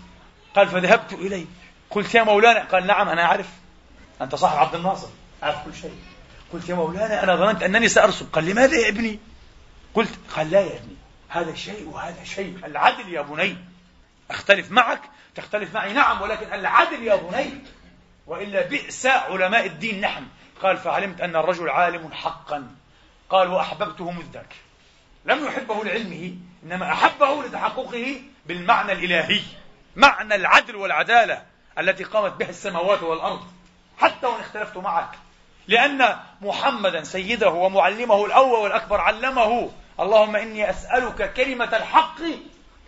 [0.56, 1.46] قال فذهبت إليه.
[1.90, 2.64] قلت يا مولانا.
[2.64, 3.50] قال نعم أنا أعرف.
[4.22, 5.08] أنت صاحب عبد الناصر
[5.44, 5.96] أعرف كل شيء.
[6.54, 8.26] قلت يا مولانا أنا ظننت أنني سأرسل.
[8.26, 9.20] قال لماذا يا ابني؟
[9.94, 10.96] قلت قال لا يا ابني.
[11.30, 12.58] هذا شيء وهذا شيء.
[12.66, 13.58] العدل يا بني.
[14.32, 15.02] أختلف معك
[15.36, 15.94] تختلف معي.
[15.94, 17.54] نعم ولكن العدل يا بني.
[18.28, 20.28] وإلا بئس علماء الدين نحن.
[20.62, 22.76] قال فعلمت أن الرجل عالم حقا.
[23.30, 24.38] قال وأحببته مذ
[25.26, 29.42] لم يحبه لعلمه إنما أحبه لتحققه بالمعنى الإلهي
[29.96, 31.42] معنى العدل والعدالة
[31.80, 33.48] التي قامت بها السماوات والأرض
[33.98, 35.10] حتى وإن اختلفت معك.
[35.68, 39.72] لأن محمدا سيده ومعلمه الأول والأكبر علمه.
[40.00, 42.18] اللهم إني أسألك كلمة الحق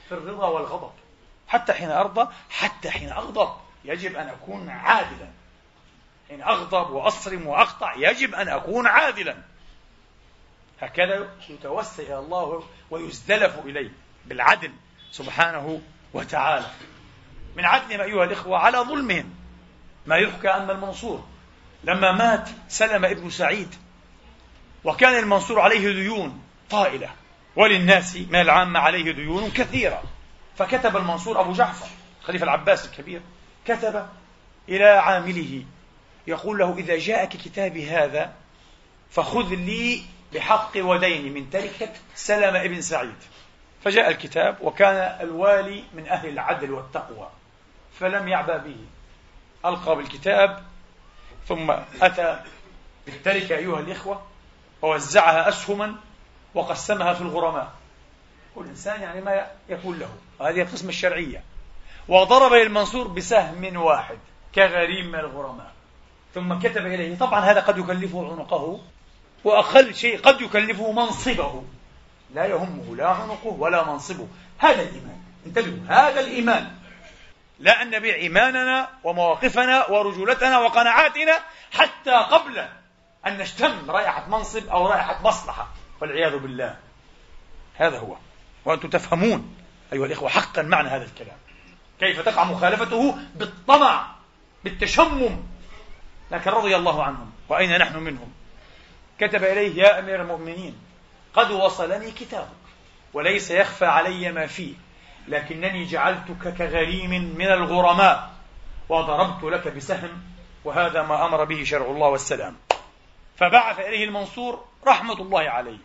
[0.10, 0.91] في الرضا والغضب.
[1.48, 3.50] حتى حين أرضى حتى حين أغضب.
[3.86, 5.28] يجب أن أكون عادلا.
[6.30, 9.36] حين أغضب وأصرم وأقطع يجب أن أكون عادلا.
[10.82, 13.91] هكذا يتوسل إلى الله ويزدلف إليه
[14.26, 14.71] بالعدل
[15.12, 15.82] سبحانه
[16.13, 16.65] وتعالى.
[17.56, 19.36] من عدلهم أيها الإخوة على ظلمهم.
[20.06, 21.26] ما يحكى أن المنصور
[21.84, 23.76] لما مات سلم ابن سعيد
[24.84, 27.10] وكان المنصور عليه ديون طائلة.
[27.56, 30.04] وللناس من العامة عليه ديون كثيرة.
[30.58, 31.88] فكتب المنصور أبو جعفر
[32.24, 33.21] خليفة العباس الكبير.
[33.67, 34.08] كتب
[34.69, 35.63] إلى عامله.
[36.28, 38.34] يقول له إذا جاءك كتابي هذا
[39.12, 40.01] فخذ لي
[40.34, 43.15] بحق ودين من تركة سلم ابن سعيد.
[43.84, 47.30] فجاء الكتاب وكان الوالي من أهل العدل والتقوى
[47.99, 48.78] فلم يعبأ به.
[49.65, 50.63] ألقى بالكتاب
[51.47, 52.39] ثم أتى
[53.06, 54.25] بالتركة أيها الإخوة
[54.82, 55.95] ووزعها أسهما
[56.54, 57.71] وقسمها في الغرماء.
[58.56, 60.10] كل إنسان يعني ما يكون له.
[60.41, 61.43] هذه القسمة الشرعية.
[62.08, 64.18] وضرب للمنصور بسهم واحد
[64.56, 65.72] كغريم من الغرماء.
[66.34, 67.18] ثم كتب إليه.
[67.18, 68.80] طبعا هذا قد يكلفه عنقه
[69.44, 71.63] وأقل شيء قد يكلفه منصبه.
[72.34, 74.28] لا يهمه لا عنقه ولا منصبه.
[74.58, 75.20] هذا الإيمان.
[75.46, 76.72] انتبهوا هذا الإيمان.
[77.60, 81.39] لا أن نبيع إيماننا ومواقفنا ورجولتنا وقناعاتنا
[81.72, 82.65] حتى قبل
[83.28, 85.68] أن نشتم رائحة منصب أو رائحة مصلحة.
[86.02, 86.78] والعياذ بالله.
[87.76, 88.15] هذا هو.
[88.65, 89.56] وأنتم تفهمون
[89.94, 91.38] أيها الإخوة حقا معنى هذا الكلام.
[91.99, 94.08] كيف تقع مخالفته بالطمع
[94.63, 95.43] بالتشمم.
[96.31, 97.31] لكن رضي الله عنهم.
[97.49, 98.31] وأين نحن منهم؟
[99.19, 100.77] كتب إليه يا أمير المؤمنين
[101.34, 102.47] قد وصلني كتابك
[103.13, 104.73] وليس يخفى علي ما فيه
[105.27, 108.34] لكنني جعلتك كغريم من الغرماء
[108.89, 110.23] وضربت لك بسهم
[110.63, 112.55] وهذا ما أمر به شرع الله والسلام.
[113.38, 115.77] فبعث إليه المنصور رحمة الله عليه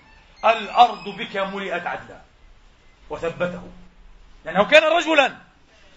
[0.44, 2.20] الأرض بك ملئت عدلا.
[3.10, 3.62] وثبته.
[4.44, 5.49] لأنه كان رجلا.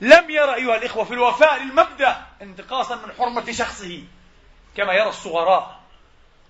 [0.03, 4.03] لم يرى أيها الإخوة في الوفاء للمبدأ انتقاصا من حرمة شخصه
[4.77, 5.79] كما يرى الصغراء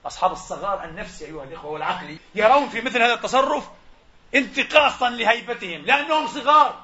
[0.05, 3.69] أصحاب الصغار النفسي أيها الإخوة والعقلي يرون في مثل هذا التصرف
[4.35, 6.83] انتقاصا لهيبتهم لأنهم صغار.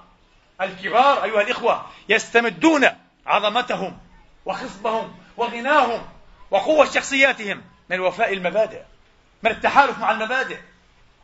[0.62, 2.88] الكبار أيها الإخوة يستمدون
[3.26, 4.00] عظمتهم
[4.46, 6.10] وخصبهم وغناهم
[6.52, 8.82] وقوة شخصياتهم من الوفاء المبادئ
[9.44, 10.58] من التحالف مع المبادئ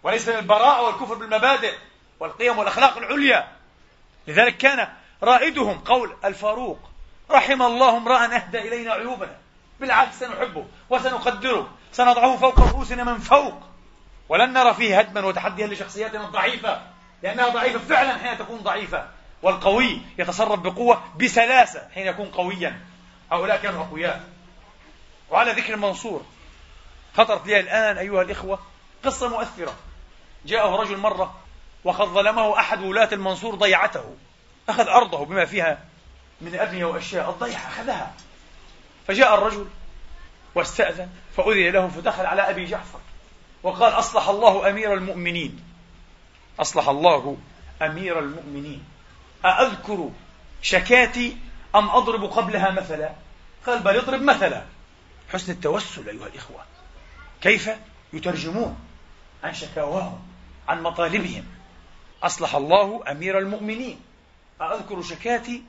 [0.03, 1.73] وليس من البراءة والكفر بالمبادئ
[2.19, 3.47] والقيم والأخلاق العليا.
[4.27, 4.87] لذلك كان
[5.25, 6.79] رائدهم قول الفاروق
[7.31, 9.37] رحم الله امرأ أهدى إلينا عيوبنا
[9.79, 13.61] بالعكس سنحبه وسنقدره سنضعه فوق رؤوسنا من فوق.
[14.29, 16.81] ولن نرى فيه هدما وتحديا لشخصياتنا الضعيفة
[17.23, 19.07] لأنها ضعيفة فعلا حين تكون ضعيفة.
[19.41, 22.79] والقوي يتصرف بقوة بسلاسة حين يكون قويا.
[23.31, 24.23] هؤلاء كانوا أقوياء.
[25.29, 26.25] وعلى ذكر المنصور
[27.17, 28.59] خطرت لي الآن أيها الإخوة
[29.05, 29.73] قصة مؤثرة.
[30.45, 31.35] جاءه رجل مرة
[31.83, 34.15] وقد ظلمه أحد ولاة المنصور ضيعته.
[34.69, 35.79] أخذ أرضه بما فيها
[36.41, 38.13] من أبنية وأشياء الضيعة أخذها.
[39.07, 39.67] فجاء الرجل
[40.55, 42.99] واستأذن فأذن له فدخل على أبي جعفر
[43.63, 45.63] وقال أصلح الله أمير المؤمنين.
[46.59, 47.37] أصلح الله
[47.81, 48.83] أمير المؤمنين.
[49.45, 50.09] أأذكر
[50.61, 51.37] شكاتي
[51.75, 53.09] أم أضرب قبلها مثلا؟
[53.65, 54.63] قال بل اضرب مثلا.
[55.33, 56.63] حسن التوسل أيها الإخوة.
[57.41, 57.69] كيف
[58.13, 58.79] يترجمون
[59.43, 60.19] عن شكاواهم
[60.67, 61.45] عن مطالبهم.
[62.23, 63.99] أصلح الله أمير المؤمنين.
[64.61, 65.63] أذكر شكاتي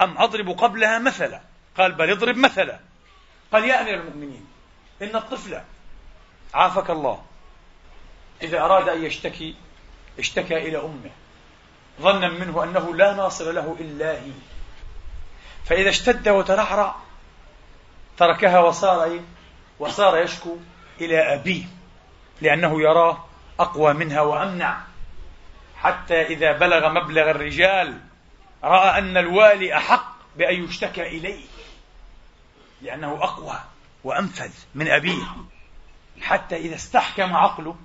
[0.00, 1.40] أم أضرب قبلها مثلا؟
[1.78, 2.80] قال بل اضرب مثلا.
[3.52, 4.46] قال يا أمير المؤمنين
[5.02, 5.60] إن الطفل
[6.54, 7.22] عافك الله
[8.42, 9.54] إذا أراد أن يشتكي
[10.18, 11.10] اشتكى إلى أمه
[12.00, 14.32] ظنا منه أنه لا ناصر له إلا هي.
[15.64, 16.94] فإذا اشتد وترعرع
[18.16, 19.20] تركها وصار إيه؟
[19.78, 20.56] وصار يشكو
[21.00, 21.64] إلى أبيه
[22.40, 23.24] لأنه يراه
[23.60, 24.80] أقوى منها وأمنع.
[25.76, 28.07] حتى إذا بلغ مبلغ الرجال
[28.64, 31.44] رأى أن الوالي أحق بأن يشتكى إليه
[32.82, 33.60] لأنه أقوى
[34.04, 35.26] وأنفذ من أبيه.
[36.20, 37.76] حتى إذا استحكم عقله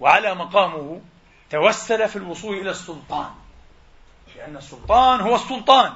[0.00, 1.00] وعلى مقامه
[1.50, 3.30] توسل في الوصول إلى السلطان.
[4.36, 5.92] لأن السلطان هو السلطان.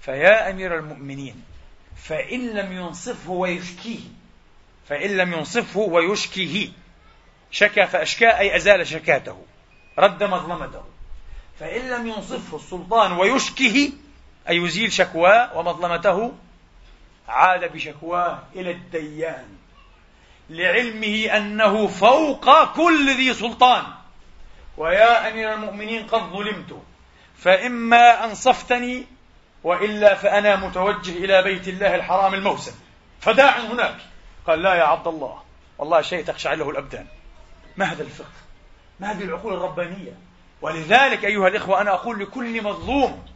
[0.00, 1.44] فيا أمير المؤمنين
[1.96, 4.00] فإن لم ينصفه ويشكيه
[4.88, 6.68] فإن لم ينصفه ويشكيه.
[7.50, 9.44] شكى فأشكى أي أزال شكاته.
[9.98, 10.84] رد مظلمته.
[11.60, 13.92] فإن لم ينصفه السلطان ويشكه
[14.48, 16.32] أي يزيل شكواه ومظلمته
[17.28, 19.48] عاد بشكواه إلى الديان
[20.50, 23.84] لعلمه أنه فوق كل ذي سلطان.
[24.76, 26.82] ويا أمير المؤمنين قد ظلمت
[27.36, 29.06] فإما أنصفتني
[29.64, 32.74] وإلا فأنا متوجه إلى بيت الله الحرام الموسم.
[33.20, 33.96] فداع هناك
[34.46, 35.42] قال لا يا عبد الله
[35.78, 37.06] والله شيء تخشع له الأبدان.
[37.76, 38.38] ما هذا الفقه؟
[39.00, 40.27] ما هذه العقول الربانية؟
[40.62, 43.26] ولذلك أيها الإخوة أنا أقول لكل مظلوم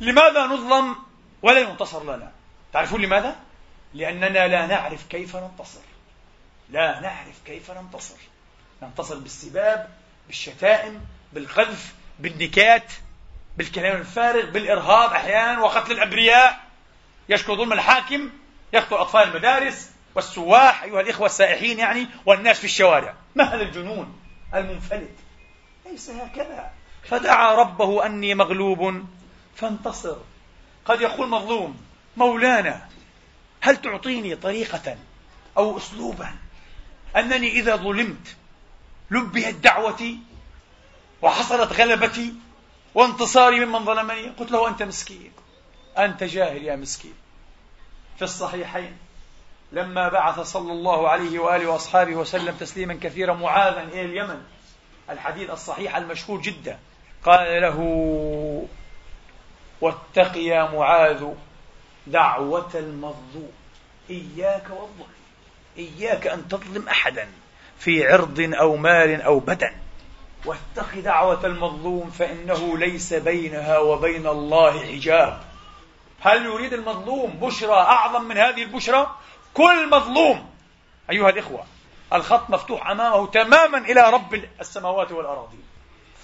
[0.00, 0.96] لماذا نظلم
[1.42, 2.32] ولا ينتصر لنا؟
[2.72, 3.36] تعرفون لماذا؟
[3.94, 5.80] لأننا لا نعرف كيف ننتصر.
[6.70, 8.16] لا نعرف كيف ننتصر.
[8.82, 9.90] ننتصر بالسباب
[10.26, 11.00] بالشتائم
[11.32, 12.92] بالقذف بالنكات
[13.56, 16.60] بالكلام الفارغ بالإرهاب أحيانا وقتل الأبرياء.
[17.28, 18.30] يشكو ظلم الحاكم
[18.72, 23.14] يقتل أطفال المدارس والسواح أيها الإخوة السائحين يعني والناس في الشوارع.
[23.34, 24.20] ما هذا الجنون
[24.54, 25.27] المنفلت؟
[25.90, 26.70] ليس هكذا.
[27.02, 29.04] فدعا ربه أني مغلوب
[29.54, 30.16] فانتصر.
[30.84, 31.80] قد يقول مظلوم
[32.16, 32.88] مولانا
[33.60, 34.96] هل تعطيني طريقة
[35.56, 36.34] أو أسلوبا؟
[37.16, 38.36] أنني إذا ظلمت
[39.10, 40.18] لبيت دعوتي
[41.22, 42.34] وحصلت غلبتي
[42.94, 45.32] وانتصاري ممن ظلمني قلت له أنت مسكين.
[45.98, 47.14] أنت جاهل يا مسكين.
[48.16, 48.96] في الصحيحين
[49.72, 54.42] لما بعث صلى الله عليه وآله وأصحابه وسلم تسليما كثيرا معاذا إلى اليمن
[55.10, 56.78] الحديث الصحيح المشهور جدا.
[57.24, 57.78] قال له
[59.80, 61.26] واتق يا معاذ
[62.06, 63.52] دعوة المظلوم
[64.10, 65.18] إياك والظلم
[65.78, 67.28] إياك أن تظلم أحدا
[67.78, 69.72] في عرض أو مال أو بدن.
[70.44, 75.40] واتق دعوة المظلوم فإنه ليس بينها وبين الله حجاب.
[76.20, 79.16] هل يريد المظلوم بشرى أعظم من هذه البشرى؟
[79.54, 80.50] كل مظلوم.
[81.10, 81.64] أيها الإخوة
[82.12, 85.58] الخط مفتوح أمامه تماما إلى رب السماوات والأراضي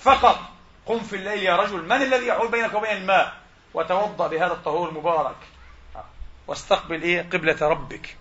[0.00, 0.38] فقط
[0.86, 3.32] قم في الليل يا رجل من الذي يحول بينك وبين الماء؟
[3.74, 5.36] وتوضأ بهذا الطهور المبارك.
[6.46, 8.16] واستقبل إيه؟ قبلة ربك.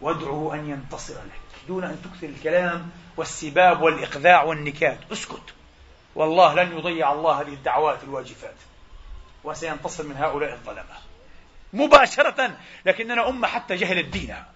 [0.00, 1.40] وادعه أن ينتصر لك.
[1.68, 4.98] دون أن تكثر الكلام والسباب والإقذاع والنكات.
[5.12, 5.54] اسكت.
[6.14, 8.56] والله لن يضيع الله هذه الدعوات الواجفات.
[9.44, 10.96] وسينتصر من هؤلاء الظلمة.
[11.72, 12.56] مباشرة.
[12.86, 14.55] لكننا أمة حتى جهلت دينها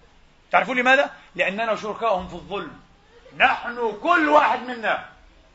[0.51, 2.71] تعرفون لماذا؟ لأننا شركاؤهم في الظلم.
[3.37, 5.05] نحن كل واحد منا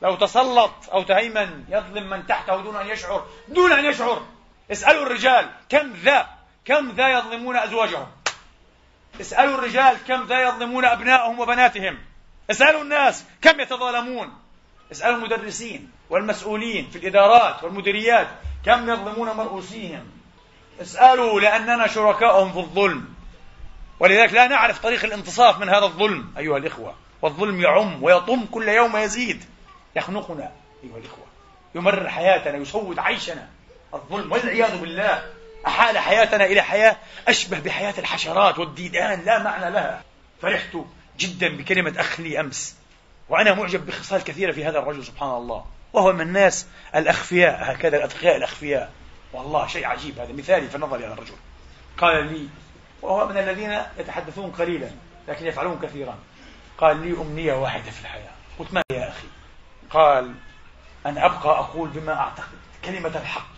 [0.03, 4.23] لو تسلط أو تهيمن يظلم من تحته دون أن يشعر دون أن يشعر.
[4.73, 6.27] اسألوا الرجال كم ذا
[6.65, 8.07] كم ذا يظلمون أزواجهم؟
[9.21, 11.99] اسألوا الرجال كم ذا يظلمون أبنائهم وبناتهم؟
[12.51, 14.39] اسألوا الناس كم يتظالمون؟
[14.93, 18.29] اسألوا المدرسين والمسؤولين في الإدارات والمديريات
[18.65, 20.05] كم يظلمون مرؤوسيهم؟
[20.81, 23.16] اسألوا لأننا شركاؤهم في الظلم.
[24.01, 26.95] ولذلك لا نعرف طريق الانتصاف من هذا الظلم أيها الإخوة.
[27.23, 29.45] والظلم يعم ويطم كل يوم يزيد
[29.97, 30.53] يخنقنا
[30.85, 31.27] أيها الإخوة.
[31.75, 33.49] يمرر حياتنا يسود عيشنا.
[33.95, 35.27] الظلم والعياذ بالله.
[35.67, 36.97] أحال حياتنا إلى حياة
[37.29, 40.03] أشبه بحياة الحشرات والديدان لا معنى لها.
[40.43, 40.77] فرحت
[41.19, 42.77] جدا بكلمة أخ لي أمس.
[43.29, 45.65] وأنا معجب بخصال كثيرة في هذا الرجل سبحان الله.
[45.93, 48.93] وهو من الناس الأخفياء هكذا الأتقياء الأخفياء.
[49.33, 51.37] والله شيء عجيب هذا مثالي في نظري هذا الرجل.
[51.99, 52.49] قال لي
[53.03, 54.91] وهو من الذين يتحدثون قليلا
[55.29, 56.19] لكن يفعلون كثيرا.
[56.79, 58.33] قال لي أمنية واحدة في الحياة.
[58.59, 59.27] قلت ما يا أخي؟
[59.91, 60.35] قال
[61.07, 63.57] أن أبقى أقول بما أعتقد كلمة الحق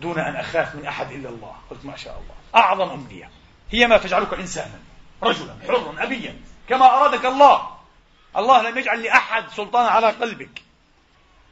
[0.00, 1.56] دون أن أخاف من أحد إلا الله.
[1.70, 2.64] قلت ما شاء الله.
[2.64, 3.30] أعظم أمنية.
[3.70, 4.78] هي ما تجعلك إنسانا
[5.22, 6.40] رجلا حرا أبيا.
[6.68, 7.76] كما أرادك الله.
[8.36, 10.62] الله لم يجعل لأحد سلطان على قلبك.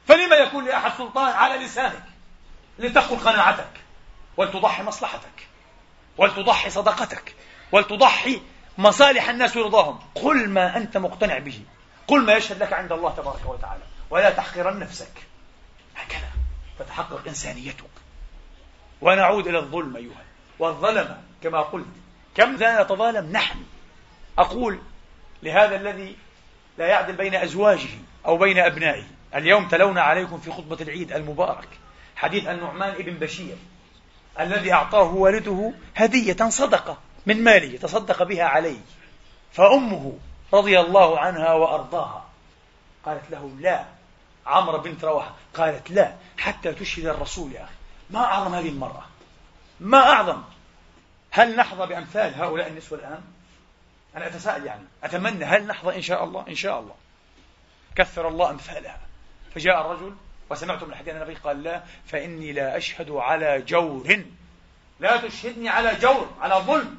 [0.09, 2.05] فلما يكون لأحد سلطان على لسانك؟
[2.79, 3.71] لتقل قناعتك
[4.37, 5.50] ولتضحي مصلحتك.
[6.21, 7.35] ولتضحي صدقتك
[7.73, 8.41] ولتضحي
[8.79, 9.99] مصالح الناس ورضاهم.
[10.15, 11.61] قل ما أنت مقتنع به.
[12.07, 13.83] قل ما يشهد لك عند الله تبارك وتعالى.
[14.11, 15.13] ولا تحقرن نفسك.
[15.97, 16.31] هكذا
[16.79, 17.91] تتحقق إنسانيتك.
[19.01, 20.25] ونعود إلى الظلم أيها.
[20.59, 21.87] والظلم كما قلت.
[22.35, 23.59] كم ذا نتظالم نحن.
[24.39, 24.79] أقول
[25.43, 26.17] لهذا الذي
[26.79, 29.05] لا يعدل بين أزواجه أو بين أبنائه.
[29.35, 31.69] اليوم تلونا عليكم في خطبة العيد المبارك
[32.17, 33.57] حديث النعمان ابن بشير.
[34.41, 38.81] الذي أعطاه والده هدية صدقة من ماله تصدق بها عليه.
[39.53, 40.19] فأمه
[40.55, 42.25] رضي الله عنها وأرضاها.
[43.05, 43.85] قالت له لا.
[44.47, 47.73] عمرو بنت رواحة قالت لا حتى تشهد الرسول يا أخي.
[48.11, 49.05] ما أعظم هذه المرأة.
[49.81, 50.43] ما أعظم.
[51.31, 53.21] هل نحظى بأمثال هؤلاء النسوة الآن؟
[54.17, 54.85] أنا أتساءل يعني.
[55.05, 56.95] أتمنى هل نحظى إن شاء الله؟ إن شاء الله.
[57.97, 59.01] كثر الله أمثالها.
[59.55, 60.15] فجاء الرجل
[60.51, 64.25] وسمعت من الحديث النبي قال لا فإني لا أشهد على جور.
[65.01, 66.99] لا تشهدني على جور على ظلم.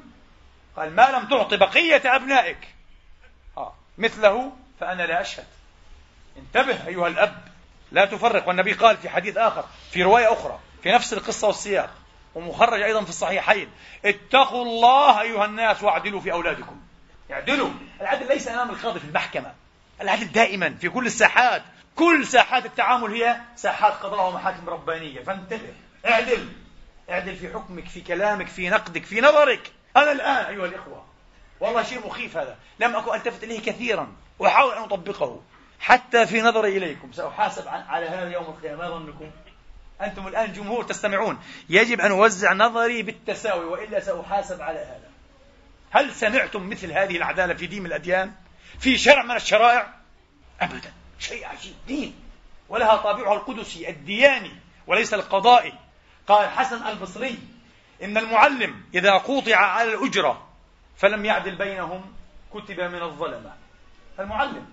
[0.76, 2.58] قال ما لم تعط بقية أبنائك.
[3.56, 3.74] آه.
[3.98, 5.46] مثله فأنا لا أشهد.
[6.36, 7.48] انتبه أيها الأب
[7.92, 8.48] لا تفرق.
[8.48, 11.90] والنبي قال في حديث آخر في رواية أخرى في نفس القصة والسياق
[12.34, 13.68] ومخرج أيضا في الصحيحين
[14.04, 16.80] اتقوا الله أيها الناس واعدلوا في أولادكم.
[17.30, 17.70] اعدلوا.
[18.00, 19.54] العدل ليس أمام القاضي في المحكمة.
[20.00, 21.62] العدل دائما في كل الساحات.
[21.96, 25.22] كل ساحات التعامل هي ساحات قضاء ومحاكم ربانية.
[25.22, 25.74] فانتبه
[26.06, 26.48] اعدل.
[27.10, 29.72] اعدل في حكمك في كلامك في نقدك في نظرك.
[29.96, 31.04] أنا الآن أيها الإخوة
[31.60, 32.56] والله شيء مخيف هذا.
[32.80, 34.12] لم أكن ألتفت إليه كثيرا.
[34.38, 35.42] وأحاول أن أطبقه.
[35.80, 38.88] حتى في نظري إليكم سأحاسب على هذا يوم القيامة.
[38.88, 39.30] ما ظنكم؟
[40.00, 41.38] أنتم الآن جمهور تستمعون.
[41.68, 45.10] يجب أن أوزع نظري بالتساوي وإلا سأحاسب على هذا.
[45.90, 48.32] هل سمعتم مثل هذه العدالة في دين الأديان؟
[48.80, 49.94] في شرع من الشرائع؟
[50.60, 50.92] أبدا.
[51.22, 52.14] شيء عجيب دين
[52.68, 54.50] ولها طابعها القدسي الدياني
[54.86, 55.72] وليس القضائي.
[56.28, 57.38] قال حسن البصري
[58.02, 60.48] إن المعلم إذا قوطع على الأجرة
[60.96, 62.12] فلم يعدل بينهم
[62.54, 63.52] كتب من الظلمة.
[64.18, 64.66] المعلم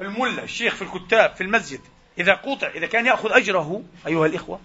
[0.00, 1.80] الملا الشيخ في الكتاب في المسجد
[2.18, 4.60] إذا قوطع إذا كان يأخذ أجره أيها الإخوة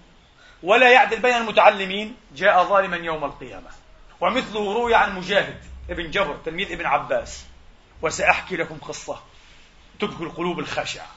[0.63, 3.69] ولا يعدل بين المتعلمين جاء ظالما يوم القيامة.
[4.21, 5.57] ومثله روي عن مجاهد
[5.89, 7.45] ابن جبر تلميذ ابن عباس.
[8.01, 9.21] وسأحكي لكم قصة.
[9.99, 11.07] تبكي القلوب الخاشعة.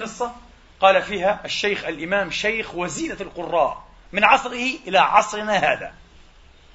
[0.00, 0.32] قصة
[0.80, 5.94] قال فيها الشيخ الإمام شيخ وزينة القراء من عصره إلى عصرنا هذا.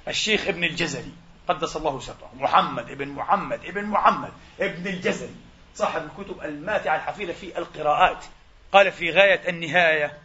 [0.08, 1.12] الشيخ ابن الجزري
[1.48, 5.34] قدس الله سره محمد ابن محمد ابن محمد ابن الجزري
[5.74, 8.24] صاحب الكتب الماتعة الحفيظة في القراءات.
[8.72, 10.18] قال في غاية النهاية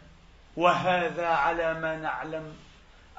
[0.56, 2.54] وهذا على ما نعلم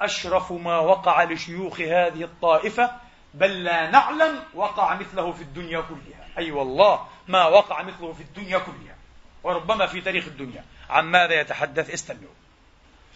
[0.00, 2.90] أشرف ما وقع لشيوخ هذه الطائفة
[3.34, 6.26] بل لا نعلم وقع مثله في الدنيا كلها.
[6.38, 8.96] أي أيوة والله ما وقع مثله في الدنيا كلها.
[9.42, 10.64] وربما في تاريخ الدنيا.
[10.90, 12.34] عن ماذا يتحدث؟ استمعوا.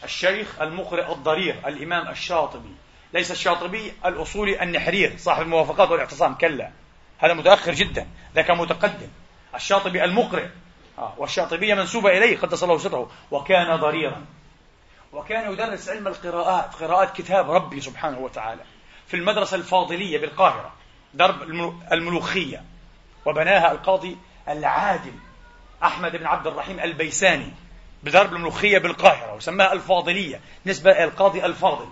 [0.05, 2.75] الشيخ المقرئ الضرير الإمام الشاطبي.
[3.13, 6.35] ليس الشاطبي الأصولي النحرير صاحب الموافقات والاعتصام.
[6.35, 6.71] كلا.
[7.19, 8.07] هذا متأخر جدا.
[8.35, 9.09] ذاك متقدم.
[9.55, 10.47] الشاطبي المقرئ.
[10.99, 14.25] آه والشاطبية منسوبة إليه قدس الله سره وكان ضريرا.
[15.13, 18.63] وكان يدرس علم القراءات قراءات كتاب ربي سبحانه وتعالى.
[19.09, 20.73] في المدرسة الفاضلية بالقاهرة
[21.15, 21.43] درب
[21.93, 22.65] الملوخية
[23.27, 24.17] وبناها القاضي
[24.49, 25.13] العادل
[25.83, 27.53] أحمد بن عبد الرحيم البيساني
[28.03, 31.89] بدرب الملوخية بالقاهرة وسماها الفاضلية نسبة القاضي الفاضل.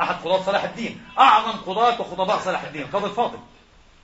[0.00, 3.38] أحد قضاة صلاح الدين أعظم قضاة وخطباء صلاح الدين القاضي الفاضل.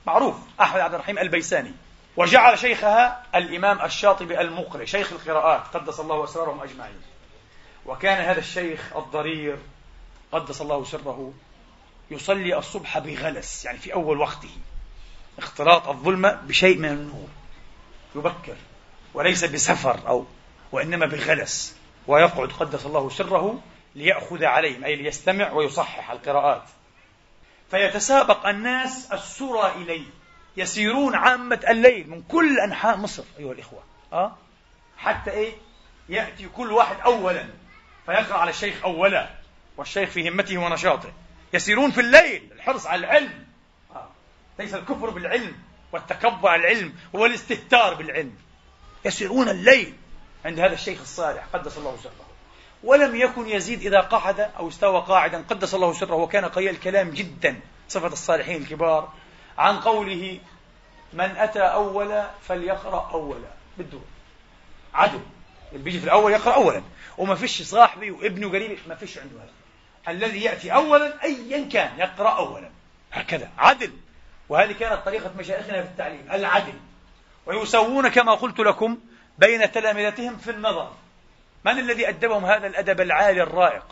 [0.07, 1.71] معروف أحمد عبد الرحيم البيساني.
[2.17, 7.01] وجعل شيخها الإمام الشاطبي المقري شيخ القراءات قدس الله أسرارهم أجمعين.
[7.85, 9.57] وكان هذا الشيخ الضرير
[10.31, 11.33] قدس الله سره
[12.11, 14.49] يصلي الصبح بغلس يعني في أول وقته.
[15.37, 17.27] اختلاط الظلمة بشيء من النور.
[18.15, 18.55] يبكر
[19.13, 20.25] وليس بسفر أو
[20.71, 21.77] وإنما بغلس.
[22.07, 23.61] ويقعد قدس الله سره
[23.95, 26.63] ليأخذ عليهم أي ليستمع ويصحح القراءات.
[27.71, 30.05] فيتسابق الناس السرى إليه.
[30.57, 33.83] يسيرون عامة الليل من كل أنحاء مصر أيها الإخوة.
[34.13, 34.35] أه؟
[34.97, 35.53] حتى إيه؟
[36.09, 37.45] يأتي كل واحد أولا.
[38.05, 39.29] فيقرأ على الشيخ أولا
[39.77, 41.11] والشيخ في همته ونشاطه.
[41.53, 43.45] يسيرون في الليل الحرص على العلم.
[43.95, 44.09] آه.
[44.59, 45.55] ليس الكفر بالعلم
[45.91, 48.35] والتكبر على العلم هو الاستهتار بالعلم.
[49.05, 49.93] يسيرون الليل
[50.45, 52.25] عند هذا الشيخ الصالح قدس الله سره
[52.83, 57.59] ولم يكن يزيد إذا قعد أو استوى قاعدا قدس الله سره وكان قليل الكلام جدا.
[57.89, 59.13] صفة الصالحين الكبار
[59.57, 60.39] عن قوله
[61.13, 63.47] من أتى أولا فليقرأ أولا.
[63.77, 64.01] بالدور
[64.93, 65.21] عدل.
[65.71, 66.83] اللي بيجي في الأول يقرأ أولا.
[67.17, 69.51] وما فيش صاحبي وابني وقريبي ما فيش عنده هذا.
[70.07, 72.69] الذي يأتي أولا أيا كان يقرأ أولا.
[73.11, 73.91] هكذا عدل.
[74.49, 76.73] وهذه كانت طريقة مشايخنا في التعليم العدل.
[77.45, 78.97] ويسوون كما قلت لكم
[79.37, 80.91] بين تلامذتهم في النظر.
[81.65, 83.85] من الذي أدبهم هذا الأدب العالي الرائق؟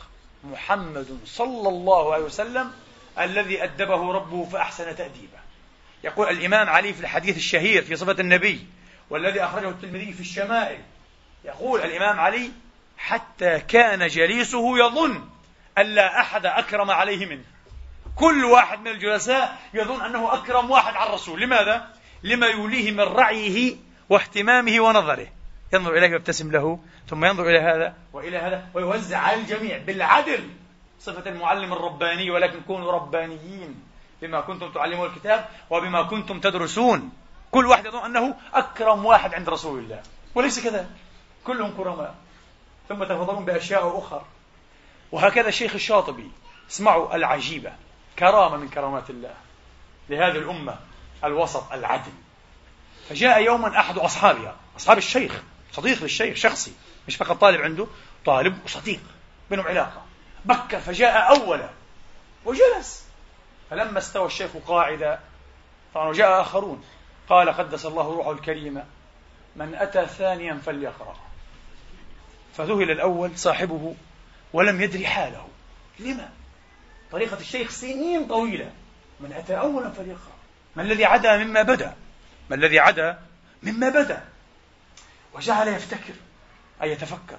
[0.43, 2.71] محمد صلى الله عليه وسلم
[3.19, 5.39] الذي أدبه ربه فأحسن تأديبه.
[6.03, 8.67] يقول الإمام علي في الحديث الشهير في صفة النبي
[9.09, 10.79] والذي أخرجه الترمذي في الشمائل
[11.45, 12.51] يقول الإمام علي
[12.97, 15.29] حتى كان جليسه يظن
[15.77, 17.43] أن لا أحد أكرم عليه منه.
[18.15, 21.41] كل واحد من الجلساء يظن أنه أكرم واحد على الرسول.
[21.41, 21.87] لماذا؟
[22.23, 23.75] لما يوليه من رعيه
[24.09, 25.27] واهتمامه ونظره.
[25.73, 30.49] ينظر إليه ويبتسم له ثم ينظر إلى هذا وإلى هذا ويوزع على الجميع بالعدل.
[30.99, 33.83] صفة المعلم الرباني ولكن كونوا ربانيين
[34.21, 37.11] بما كنتم تعلمون الكتاب وبما كنتم تدرسون.
[37.51, 40.01] كل واحد يظن أنه أكرم واحد عند رسول الله.
[40.35, 40.89] وليس كذلك.
[41.43, 42.15] كلهم كرماء.
[42.89, 44.25] ثم تفضلون بأشياء أخرى.
[45.11, 46.31] وهكذا الشيخ الشاطبي.
[46.69, 47.73] اسمعوا العجيبة.
[48.19, 49.33] كرامة من كرامات الله.
[50.09, 50.79] لهذه الأمة
[51.23, 52.11] الوسط العدل.
[53.09, 54.55] فجاء يوما أحد أصحابها.
[54.77, 55.43] أصحاب الشيخ.
[55.71, 56.73] صديق للشيخ شخصي.
[57.07, 57.87] مش فقط طالب عنده
[58.25, 59.01] طالب وصديق.
[59.49, 60.01] بينهم علاقة.
[60.45, 61.69] بكر فجاء أولا.
[62.45, 63.05] وجلس.
[63.69, 65.19] فلما استوى الشيخ قاعدا
[65.93, 66.83] طبعا وجاء آخرون.
[67.29, 68.85] قال قدس الله روحه الكريمة
[69.55, 71.15] من أتى ثانيا فليقرأ.
[72.57, 73.95] فذهل الأول صاحبه
[74.53, 75.47] ولم يدري حاله.
[75.99, 76.29] لما؟
[77.11, 78.71] طريقة الشيخ سنين طويلة.
[79.19, 80.39] من أتى أولا فليقرأ
[80.75, 81.95] ما الذي عدا مما بدأ؟
[82.49, 83.19] ما الذي عدا
[83.63, 84.23] مما بدأ؟
[85.33, 86.13] وجعل يفتكر
[86.83, 87.37] أي يتفكر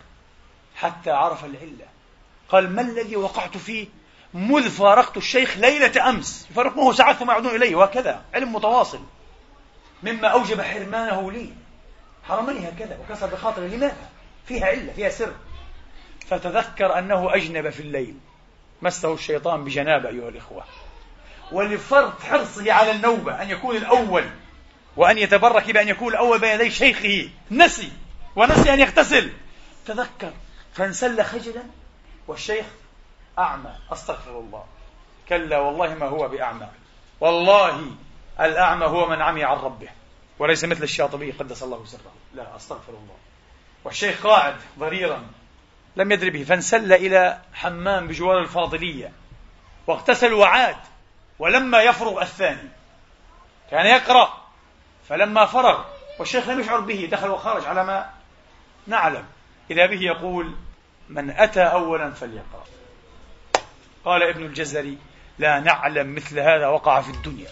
[0.76, 1.86] حتى عرف العلة.
[2.48, 3.86] قال ما الذي وقعت فيه
[4.34, 8.22] مذ فارقت الشيخ ليلة أمس؟ يفارقه ساعات ثم يعودون إليه وهكذا.
[8.34, 9.00] علم متواصل.
[10.02, 11.52] مما أوجب حرمانه لي.
[12.28, 12.98] حرمني هكذا.
[12.98, 14.08] وكسر بخاطري لماذا؟
[14.46, 15.32] فيها علة فيها سر.
[16.30, 18.14] فتذكر أنه أجنب في الليل.
[18.82, 20.64] مسه الشيطان بجنابة أيها الإخوة.
[21.52, 24.24] ولفرط حرصه على النوبة أن يكون الأول
[24.96, 27.30] وأن يتبرك بأن يكون الأول بين يدي شيخه.
[27.50, 27.92] نسي
[28.36, 29.32] ونسي أن يغتسل.
[29.86, 30.32] تذكر
[30.74, 31.62] فانسل خجلا
[32.28, 32.66] والشيخ
[33.38, 33.74] أعمى.
[33.92, 34.64] أستغفر الله.
[35.28, 36.68] كلا والله ما هو بأعمى.
[37.20, 37.86] والله
[38.40, 39.88] الأعمى هو من عمي عن ربه.
[40.38, 42.12] وليس مثل الشاطبي قدس الله سره.
[42.34, 43.16] لا أستغفر الله.
[43.84, 45.22] والشيخ قاعد ضريرا.
[45.96, 49.12] لم يدري به فانسل إلى حمام بجوار الفاضلية
[49.86, 50.76] واغتسل وعاد
[51.38, 52.68] ولما يفرغ الثاني.
[53.70, 54.44] كان يقرأ
[55.08, 55.84] فلما فرغ
[56.18, 58.10] والشيخ لم يشعر به دخل وخرج على ما
[58.86, 59.24] نعلم.
[59.70, 60.54] إذا به يقول
[61.08, 62.64] من أتى أولا فليقرأ.
[64.04, 64.98] قال ابن الجزري
[65.38, 67.48] لا نعلم مثل هذا وقع في الدنيا.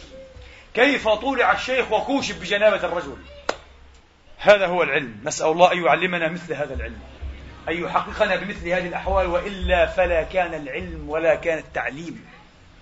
[0.74, 3.16] كيف طولع الشيخ وكوشف بجنابة الرجل؟
[4.38, 5.20] هذا هو العلم.
[5.24, 7.00] نسأل الله أن يعلمنا مثل هذا العلم.
[7.68, 12.26] أن يحققنا بمثل هذه الأحوال وإلا فلا كان العلم ولا كان التعليم.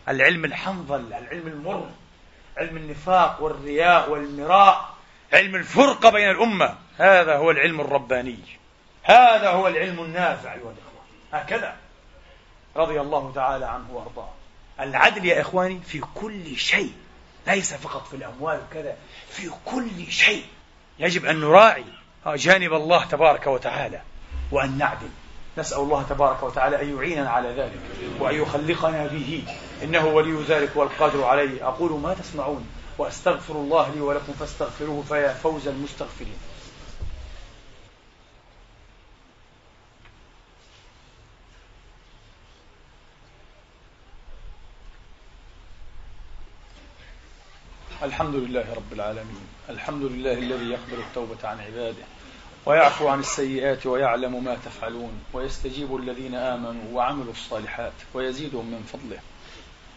[0.09, 1.91] العلم الحنظل العلم المر
[2.57, 4.95] علم النفاق والرياء والمراء
[5.33, 6.75] علم الفرقة بين الأمة.
[6.99, 8.39] هذا هو العلم الرباني.
[9.03, 11.03] هذا هو العلم النافع أيها الإخوة.
[11.33, 11.77] هكذا
[12.77, 14.31] رضي الله تعالى عنه وأرضاه.
[14.81, 16.93] العدل يا إخواني في كل شيء
[17.47, 18.97] ليس فقط في الأموال وكذا
[19.29, 20.45] في كل شيء.
[20.99, 21.85] يجب أن نراعي
[22.27, 24.01] جانب الله تبارك وتعالى.
[24.53, 25.09] وأن نعدل.
[25.59, 27.81] نسأل الله تبارك وتعالى أن يعيننا على ذلك
[28.21, 29.45] وأن يخلقنا به.
[29.83, 31.69] إنه ولي ذلك والقادر عليه.
[31.69, 32.67] أقول ما تسمعون
[32.99, 36.39] وأستغفر الله لي ولكم فاستغفروه فيا فوز المستغفرين.
[48.03, 49.47] الحمد لله رب العالمين.
[49.69, 52.05] الحمد لله الذي يقبل التوبة عن عباده.
[52.67, 59.19] ويعفو عن السيئات ويعلم ما تفعلون ويستجيب الذين آمنوا وعملوا الصالحات ويزيدهم من فضله.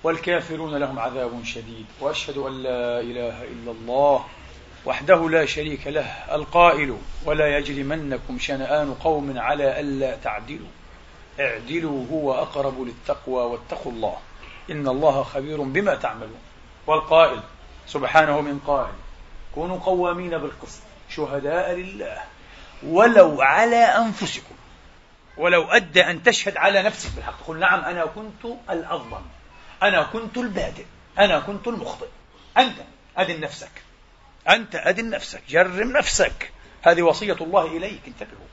[0.04, 1.86] والكافرون لهم عذاب شديد.
[2.02, 4.26] وأشهد أن لا إله إلا الله
[4.86, 10.68] وحده لا شريك له القائل ولا يجرمنكم شنآن قوم على ألا تعدلوا.
[11.40, 14.18] اعدلوا هو أقرب للتقوى واتقوا الله.
[14.72, 16.42] إن الله خبير بما تعملون.
[16.88, 17.40] والقائل
[17.88, 18.94] سبحانه من قائل
[19.56, 22.18] كونوا قوامين بالقسط شهداء لله.
[22.84, 24.56] ولو على أنفسكم.
[25.38, 27.44] ولو أدى أن تشهد على نفسك بالحق.
[27.44, 29.26] تقول نعم أنا كنت الأظلم.
[29.84, 30.86] أنا كنت البادئ.
[31.20, 32.08] أنا كنت المخطئ.
[32.58, 32.76] أنت
[33.18, 33.72] أدن نفسك.
[34.50, 35.42] أنت أدن نفسك.
[35.50, 36.52] جرم نفسك.
[36.82, 38.02] هذه وصية الله إليك.
[38.08, 38.48] انتبهوا.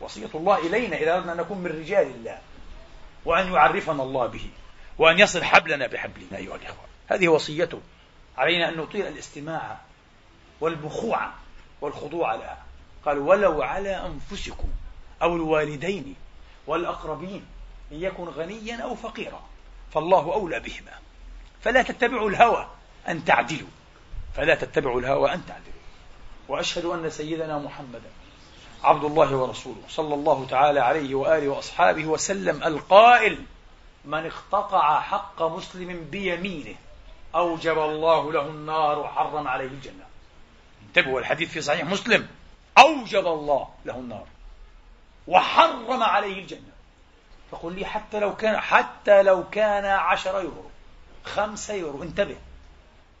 [0.00, 2.38] وصية الله إلينا إذا أردنا أن نكون من رجال الله.
[3.24, 4.50] وأن يعرفنا الله به.
[4.98, 6.84] وأن يصل حبلنا بحبلنا أيها الإخوة.
[7.08, 7.80] هذه وصيته.
[8.38, 9.78] علينا أن نطيل الاستماع
[10.60, 11.30] والبخوع
[11.80, 12.65] والخضوع لها.
[13.06, 14.68] قال ولو على أنفسكم
[15.22, 16.14] أو الوالدين
[16.66, 17.44] والأقربين
[17.92, 19.42] إن يكن غنيا أو فقيرا
[19.94, 20.92] فالله أولى بهما.
[21.62, 22.66] فلا تتبعوا الهوى
[23.08, 23.68] أن تعدلوا.
[24.36, 25.72] فلا تتبعوا الهوى أن تعدلوا.
[26.48, 28.10] وأشهد أن سيدنا محمدا
[28.84, 33.38] عبد الله ورسوله صلى الله تعالى عليه وآله وأصحابه وسلم القائل
[34.04, 36.74] من اقتطع حق مسلم بيمينه
[37.34, 40.06] أوجب الله له النار وحرم عليه الجنة.
[40.88, 42.28] انتبهوا الحديث في صحيح مسلم.
[42.78, 44.26] أوجب الله له النار.
[45.26, 46.72] وحرم عليه الجنة.
[47.50, 50.70] فقل لي حتى لو كان حتى لو كان عشر يورو.
[51.24, 52.02] خمسة يورو.
[52.02, 52.36] انتبه.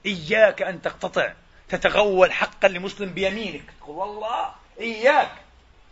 [0.06, 1.32] إياك أن تقتطع.
[1.68, 3.64] تتغول حقا لمسلم بيمينك.
[3.80, 5.32] تقول والله إياك.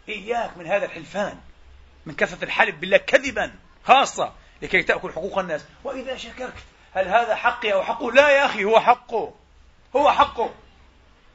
[0.08, 1.40] إياك من هذا الحلفان.
[2.06, 3.54] من كثرة الحلف بالله كذبا.
[3.84, 5.64] خاصة لكي تأكل حقوق الناس.
[5.84, 6.54] وإذا شكرت
[6.94, 9.34] هل هذا حقي أو حقه؟ لا يا أخي هو حقه.
[9.96, 10.50] هو حقه.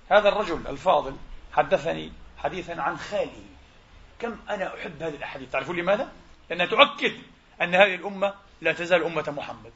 [0.09, 1.15] هذا الرجل الفاضل
[1.53, 3.43] حدثني حديثا عن خالي.
[4.19, 6.11] كم أنا أحب هذه الأحاديث؟ تعرفون لماذا؟
[6.49, 7.13] لأنها تؤكد
[7.61, 9.71] أن هذه الأمة لا تزال أمة محمد.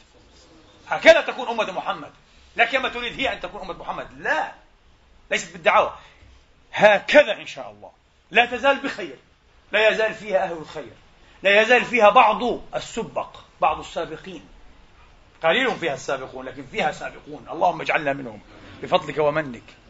[0.88, 2.12] هكذا تكون أمة محمد.
[2.56, 4.08] لا كما تريد هي أن تكون أمة محمد.
[4.22, 4.52] لا.
[5.32, 5.98] ليست بالدعوة.
[6.74, 7.92] هكذا إن شاء الله.
[8.32, 9.16] لا تزال بخير.
[9.72, 10.94] لا يزال فيها أهل الخير.
[11.44, 12.44] لا يزال فيها بعض
[12.76, 14.46] السبق بعض السابقين.
[15.44, 17.48] قليل فيها السابقون لكن فيها سابقون.
[17.52, 18.42] اللهم اجعلنا منهم.
[18.84, 19.83] بفضلك ومنك.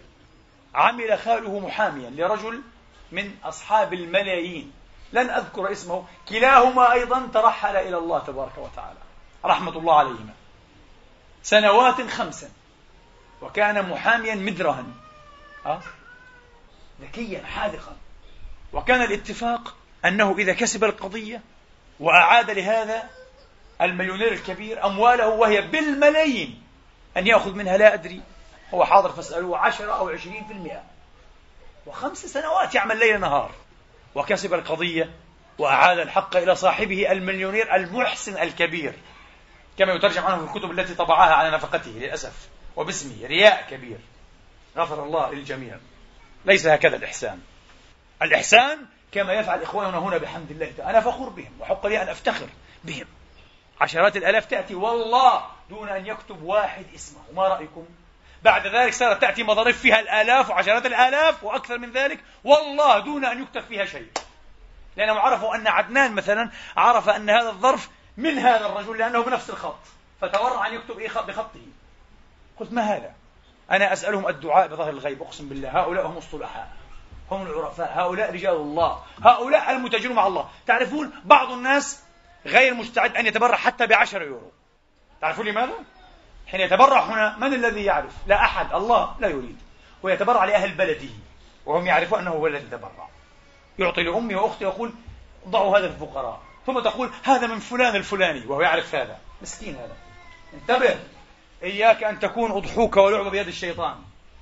[0.75, 2.61] عمل خاله محاميا لرجل
[3.11, 4.71] من أصحاب الملايين.
[5.13, 6.05] لن أذكر اسمه.
[6.29, 8.99] كلاهما أيضا ترحل إلى الله تبارك وتعالى.
[9.45, 10.33] رحمة الله عليهما.
[11.43, 12.49] سنوات خمسا.
[13.41, 14.85] وكان محاميا مدرها؟
[17.01, 17.95] ذكيا حاذقا.
[18.73, 21.41] وكان الاتفاق أنه إذا كسب القضية
[21.99, 23.09] وأعاد لهذا
[23.81, 26.63] المليونير الكبير أمواله وهي بالملايين
[27.17, 28.21] أن يأخذ منها لا أدري.
[28.73, 30.83] هو حاضر فاسألوه عشرة أو عشرين في المئة.
[31.85, 33.51] وخمس سنوات يعمل ليل نهار.
[34.15, 35.09] وكسب القضية
[35.57, 38.93] وأعاد الحق إلى صاحبه المليونير المحسن الكبير.
[39.77, 43.97] كما يترجم عنه في الكتب التي طبعها على نفقته للأسف وباسمه رياء كبير.
[44.77, 45.77] غفر الله للجميع.
[46.45, 47.39] ليس هكذا الإحسان.
[48.21, 50.89] الإحسان كما يفعل إخواننا هنا بحمد الله تعالى.
[50.91, 51.51] أنا فخور بهم.
[51.59, 52.47] وحق لي أن أفتخر
[52.83, 53.05] بهم.
[53.81, 57.21] عشرات الآلاف تأتي والله دون أن يكتب واحد اسمه.
[57.35, 57.85] ما رأيكم؟
[58.43, 62.23] بعد ذلك صارت تأتي مظارف فيها الآلاف وعشرات الآلاف وأكثر من ذلك.
[62.43, 64.07] والله دون أن يكتب فيها شيء.
[64.95, 69.79] لأنهم عرفوا أن عدنان مثلا عرف أن هذا الظرف من هذا الرجل لأنه بنفس الخط.
[70.21, 71.65] فتورع أن يكتب إيه بخطه.
[72.59, 73.13] قلت ما هذا؟
[73.71, 75.79] أنا أسألهم الدعاء بظهر الغيب أقسم بالله.
[75.79, 76.71] هؤلاء هم الصلحاء.
[77.31, 77.93] هم العرفاء.
[77.95, 79.03] هؤلاء رجال الله.
[79.23, 80.49] هؤلاء المتاجرون مع الله.
[80.67, 82.03] تعرفون بعض الناس
[82.45, 84.51] غير مستعد أن يتبرع حتى بعشر يورو.
[85.21, 85.73] تعرفون لماذا؟
[86.53, 89.57] حين يتبرع هنا من الذي يعرف؟ لا أحد الله لا يريد.
[90.03, 91.09] ويتبرع لأهل بلده.
[91.65, 93.09] وهم يعرفون أنه هو الذي تبرع.
[93.79, 94.93] يعطي لأمي وأختي ويقول
[95.47, 96.41] ضعوا هذا الفقراء.
[96.65, 99.19] ثم تقول هذا من فلان الفلاني وهو يعرف هذا.
[99.41, 99.95] مسكين هذا.
[100.53, 100.99] انتبه
[101.63, 103.95] إياك أن تكون أضحوك ولعبة بيد الشيطان.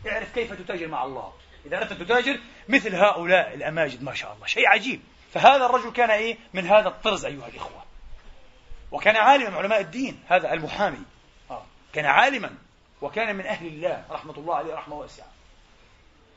[0.07, 1.33] اعرف كيف تتاجر مع الله.
[1.65, 2.39] إذا أردت تتاجر
[2.69, 4.47] مثل هؤلاء الأماجد ما شاء الله.
[4.47, 5.01] شيء عجيب.
[5.33, 7.83] فهذا الرجل كان إيه؟ من هذا الطرز أيها الإخوة.
[8.91, 11.01] وكان عالما من علماء الدين هذا المحامي.
[11.93, 12.49] كان عالما
[13.01, 15.27] وكان من أهل الله رحمة الله عليه رحمة واسعة.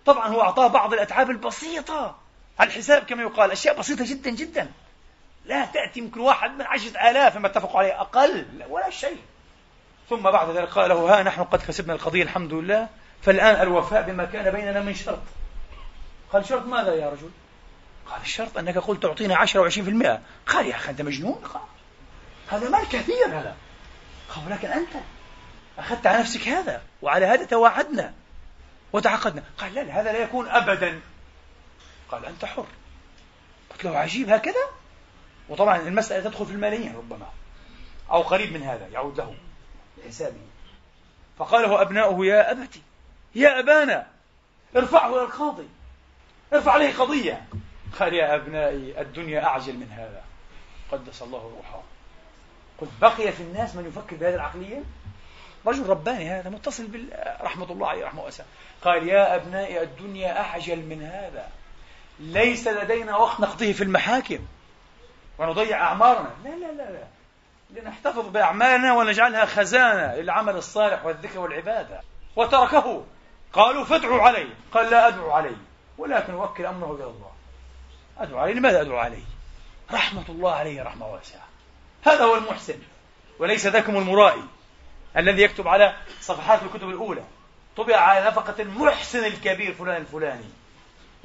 [0.06, 2.16] طبعا هو أعطاه بعض الأتعاب البسيطة.
[2.58, 4.72] على الحساب كما يقال أشياء بسيطة جدا جدا.
[5.44, 9.18] لا تأتي يمكن واحد من عشرة آلاف ما اتفقوا عليه أقل ولا شيء.
[10.10, 12.88] ثم بعد ذلك قال له ها نحن قد كسبنا القضية الحمد لله
[13.22, 15.22] فالآن الوفاء بما كان بيننا من شرط.
[16.32, 17.30] قال شرط ماذا يا رجل؟
[18.10, 20.20] قال الشرط أنك قلت تعطينا عشرة وعشرين في المئة.
[20.46, 21.62] قال يا أخي أنت مجنون؟ قال
[22.48, 23.26] هذا مال كثير.
[23.26, 23.56] هذا
[24.34, 24.92] قال ولكن أنت.
[25.78, 28.14] أخذت على نفسك هذا وعلى هذا تواعدنا
[28.92, 29.44] وتعاقدنا.
[29.58, 31.00] قال لا, لا هذا لا يكون أبدا.
[32.10, 32.66] قال أنت حر.
[33.70, 34.64] قلت له عجيب هكذا؟
[35.48, 37.26] وطبعا المسألة تدخل في الملايين ربما
[38.10, 39.34] أو قريب من هذا يعود له
[39.98, 40.40] لحسابه
[41.38, 42.82] فقال أبناؤه يا أبتي
[43.34, 44.06] يا أبانا
[44.76, 45.68] ارفعه إلى القاضي.
[46.52, 47.46] ارفع عليه قضية.
[47.98, 50.24] قال يا أبنائي الدنيا أعجل من هذا.
[50.92, 51.82] قدس الله روحه.
[52.78, 54.82] قلت بقي في الناس من يفكر بهذه العقلية؟
[55.66, 58.46] رجل رباني هذا متصل بالله رحمة الله عليه رحمة واسعة.
[58.84, 61.48] قال يا أبنائي الدنيا أعجل من هذا.
[62.20, 64.38] ليس لدينا وقت نقضيه في المحاكم.
[65.38, 66.30] ونضيع أعمارنا.
[66.44, 67.04] لا لا لا لا.
[67.70, 72.00] لنحتفظ بأعمالنا ونجعلها خزانة للعمل الصالح والذكر والعبادة.
[72.36, 73.04] وتركه.
[73.52, 75.56] قالوا فادعوا عليه قال لا أدعو عليه
[75.98, 77.32] ولكن أوكل أمره إلى الله.
[78.18, 79.24] أدعو عليه لماذا أدعو عليه
[79.92, 81.44] رحمة الله عليه رحمة واسعة.
[82.04, 82.78] هذا هو المحسن
[83.38, 84.42] وليس ذاكم المرائي.
[85.16, 87.24] الذي يكتب على صفحات الكتب الأولى.
[87.76, 90.44] طبع على نفقة المحسن الكبير فلان الفلاني.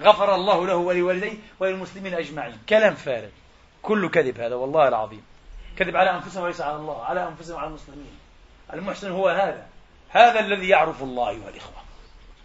[0.02, 2.58] غفر الله له ولوالديه وللمسلمين أجمعين.
[2.70, 3.30] كلام فارغ.
[3.82, 5.24] كله كذب هذا والله العظيم.
[5.78, 8.20] كذب على أنفسهم وليس على الله على أنفسهم وعلى المسلمين.
[8.74, 9.66] المحسن هو هذا.
[10.10, 11.84] هذا الذي يعرف الله أيها الإخوة.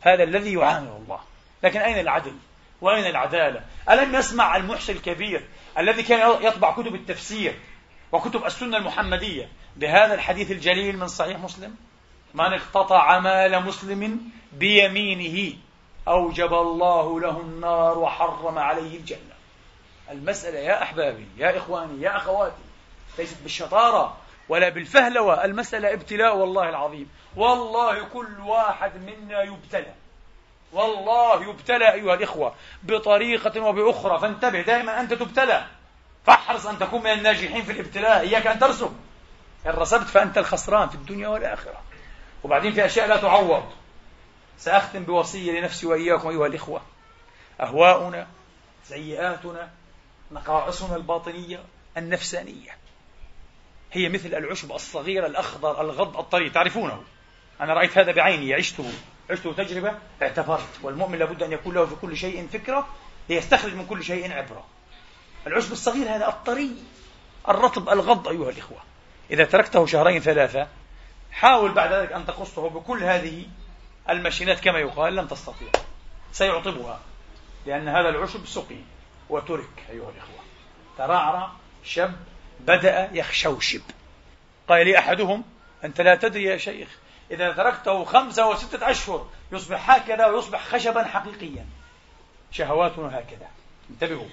[0.00, 1.20] هذا الذي يعامل الله.
[1.62, 2.34] لكن أين العدل؟
[2.80, 5.44] وأين العدالة؟ ألم يسمع المحسن الكبير
[5.78, 7.54] الذي كان يطبع كتب التفسير
[8.14, 9.48] وكتب السنة المحمدية.
[9.76, 11.76] بهذا الحديث الجليل من صحيح مسلم.
[12.34, 14.20] من اقتطع مال مسلم
[14.52, 15.56] بيمينه
[16.08, 19.34] أوجب الله له النار وحرم عليه الجنة.
[20.10, 22.62] المسألة يا أحبابي يا إخواني يا أخواتي
[23.18, 24.16] ليست بالشطارة
[24.48, 25.44] ولا بالفهلوة.
[25.44, 27.10] المسألة ابتلاء والله العظيم.
[27.36, 29.94] والله كل واحد منا يبتلى.
[30.72, 34.20] والله يبتلى أيها الإخوة بطريقة وبأخرى.
[34.20, 35.66] فانتبه دائما أنت تبتلى.
[36.26, 38.20] فاحرص أن تكون من الناجحين في الابتلاء.
[38.20, 38.96] إياك أن ترسب
[39.66, 41.82] إن رسبت فأنت الخسران في الدنيا والآخرة.
[42.44, 43.72] وبعدين في أشياء لا تعوض.
[44.58, 46.82] سأختم بوصية لنفسي وإياكم أيها الإخوة.
[47.60, 48.26] أهواؤنا
[48.84, 49.70] سيئاتنا
[50.32, 51.64] نقائصنا الباطنية
[51.96, 52.76] النفسانية.
[53.92, 56.50] هي مثل العشب الصغير الأخضر الغض الطري.
[56.50, 57.02] تعرفونه؟
[57.60, 58.54] أنا رأيت هذا بعيني.
[58.54, 58.92] عشته.
[59.30, 59.98] عشته تجربة.
[60.22, 60.68] اعتبرت.
[60.82, 62.86] والمؤمن لابد أن يكون له في كل شيء فكرة
[63.28, 64.64] ليستخرج من كل شيء عبرة.
[65.46, 66.76] العشب الصغير هذا الطري
[67.48, 68.78] الرطب الغض أيها الإخوة.
[69.30, 70.68] إذا تركته شهرين ثلاثة
[71.32, 73.46] حاول بعد ذلك أن تقصه بكل هذه
[74.10, 75.68] المشينات كما يقال لن تستطيع.
[76.32, 77.00] سيعطبها
[77.66, 78.78] لأن هذا العشب سقي.
[79.30, 80.44] وترك أيها الإخوة.
[80.98, 81.50] ترعرع
[81.84, 82.12] شب
[82.60, 83.82] بدأ يخشوشب
[84.68, 85.44] قال لي أحدهم
[85.84, 86.88] أنت لا تدري يا شيخ
[87.30, 91.66] إذا تركته خمسة وستة أشهر يصبح هكذا ويصبح خشبا حقيقيا.
[92.52, 93.48] شهواتنا هكذا.
[93.90, 94.28] انتبهوا.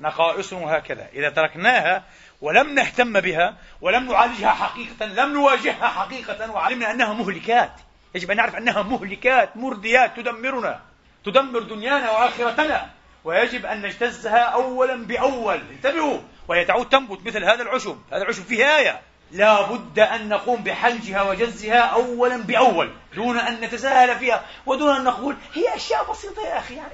[0.00, 2.02] نقائصنا هكذا إذا تركناها
[2.40, 7.72] ولم نهتم بها ولم نعالجها حقيقة لم نواجهها حقيقة وعلمنا أنها مهلكات.
[8.14, 10.80] يجب أن نعرف أنها مهلكات مرديات تدمرنا
[11.24, 12.90] تدمر دنيانا وآخرتنا.
[13.24, 15.60] ويجب أن نجتزها أولا بأول.
[15.70, 16.18] انتبهوا
[16.48, 17.98] وهي تعود تنبت مثل هذا العشب.
[18.12, 19.00] هذا العشب فيه آية.
[19.30, 25.36] لا بد أن نقوم بحلجها وجزها أولا بأول دون أن نتساهل فيها ودون أن نقول
[25.54, 26.74] هي أشياء بسيطة يا أخي.
[26.74, 26.92] يعني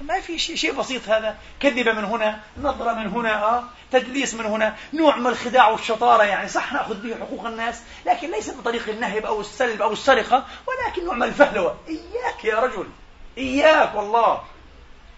[0.00, 1.36] ما في شيء شيء بسيط هذا.
[1.60, 6.48] كذبة من هنا نظرة من هنا آه تدليس من هنا نوع من الخداع والشطارة يعني.
[6.48, 11.14] صح نأخذ به حقوق الناس لكن ليس بطريق النهب أو السلب أو السرقة ولكن نوع
[11.14, 11.78] من الفهلوة.
[11.88, 12.86] إياك يا رجل
[13.38, 14.42] إياك والله.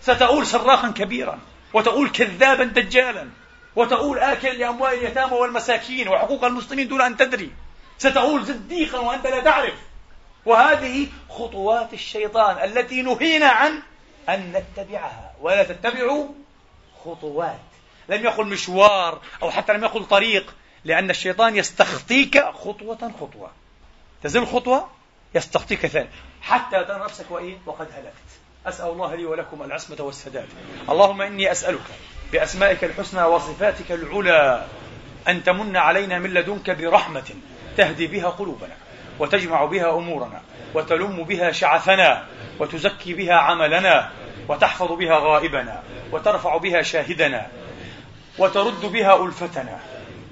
[0.00, 1.38] ستؤول صراخا كبيرا
[1.72, 3.28] وتؤول كذابا دجالا
[3.76, 7.52] وتؤول آكل لأموال اليتامى والمساكين وحقوق المسلمين دون أن تدري.
[7.98, 9.74] ستؤول زنديقا وأنت لا تعرف.
[10.46, 13.82] وهذه خطوات الشيطان التي نهينا عن
[14.28, 15.32] أن نتبعها.
[15.40, 16.28] ولا تتبعوا
[17.04, 17.60] خطوات.
[18.08, 20.54] لم يقل مشوار أو حتى لم يقل طريق
[20.84, 23.50] لأن الشيطان يستخطيك خطوة خطوة.
[24.22, 24.88] تزل خطوة؟
[25.34, 26.08] يستخطيك ثاني.
[26.42, 28.12] حتى ترى نفسك وإيه وقد هلكت.
[28.66, 30.48] أسأل الله لي ولكم العصمة والسداد.
[30.88, 31.86] اللهم إني أسألك
[32.32, 34.66] بأسمائك الحسنى وصفاتك العلى
[35.28, 37.34] أن تمن علينا من لدنك برحمة
[37.76, 38.76] تهدي بها قلوبنا
[39.18, 40.42] وتجمع بها أمورنا
[40.74, 42.24] وتلم بها شعثنا
[42.60, 44.10] وتزكي بها عملنا
[44.48, 47.46] وتحفظ بها غائبنا وترفع بها شاهدنا
[48.38, 49.78] وترد بها ألفتنا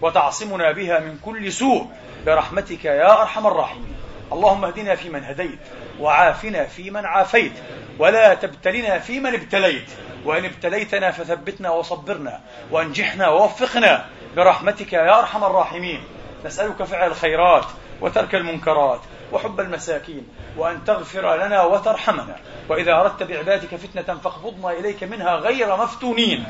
[0.02, 1.86] وتعصمنا بها من كل سوء
[2.26, 3.94] برحمتك يا أرحم الراحمين.
[4.32, 5.58] اللهم اهدنا فيمن هديت
[6.00, 7.52] وعافنا فيمن عافيت
[7.98, 9.90] ولا تبتلنا فيمن ابتليت.
[10.24, 16.00] وإن ابتليتنا فثبتنا وصبرنا وأنجحنا ووفقنا برحمتك يا أرحم الراحمين.
[16.44, 17.64] نسألك فعل الخيرات
[18.00, 19.00] وترك المنكرات
[19.32, 22.36] وحب المساكين وأن تغفر لنا وترحمنا.
[22.68, 26.44] وإذا أردت بعبادك فتنة فاقبضنا إليك منها غير مفتونين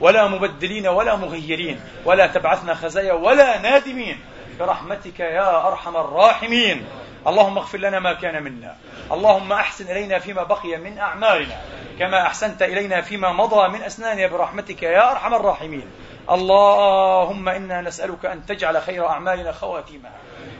[0.00, 4.20] ولا مبدلين ولا مغيرين ولا تبعثنا خزايا ولا نادمين.
[4.60, 6.86] برحمتك يا أرحم الراحمين.
[7.26, 8.76] اللهم اغفر لنا ما كان منا.
[9.12, 11.60] اللهم أحسن إلينا فيما بقي من أعمالنا
[11.98, 14.26] كما أحسنت إلينا فيما مضى من أسناننا.
[14.26, 15.86] برحمتك يا أرحم الراحمين.
[16.30, 20.12] اللهم إنا نسألك أن تجعل خير أعمالنا خواتيمها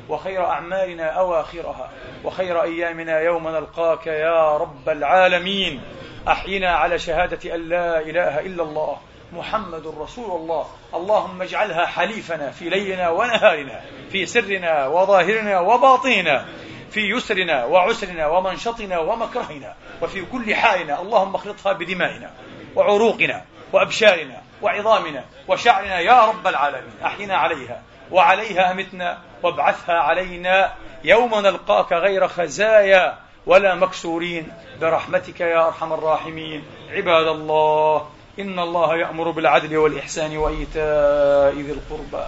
[0.09, 1.91] وخير أعمالنا أواخرها
[2.25, 5.83] وخير أيامنا يوم نلقاك يا رب العالمين.
[6.29, 8.99] أحينا على شهادة أن لا إله إلا الله
[9.33, 10.67] محمد رسول الله.
[10.95, 13.81] اللهم اجعلها حليفنا في ليلنا ونهارنا
[14.11, 16.47] في سرنا وظاهرنا وباطننا
[16.91, 21.01] في يسرنا وعسرنا ومنشطنا ومكرهنا وفي كل حالنا.
[21.01, 22.31] اللهم اخلطها بدمائنا
[22.77, 26.95] وعروقنا وأبشارنا وعظامنا وشعرنا يا رب العالمين.
[27.05, 30.72] أحينا عليها وعليها أمتنا وابعثها علينا
[31.05, 34.53] يوم نلقاك غير خزايا ولا مكسورين.
[34.80, 36.62] برحمتك يا أرحم الراحمين.
[36.90, 38.07] عباد الله
[38.38, 42.26] إن الله يأمر بالعدل والإحسان وإيتاء ذي القربى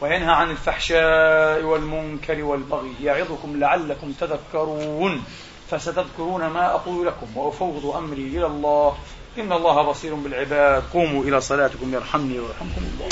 [0.00, 5.24] وينهى عن الفحشاء والمنكر والبغي يعظكم لعلكم تذكرون.
[5.70, 8.96] فستذكرون ما أقول لكم وأفوض أمري إلى الله.
[9.38, 10.82] إن الله بصير بالعباد.
[10.92, 13.08] قوموا إلى صلاتكم يرحمني ويرحمكم الله.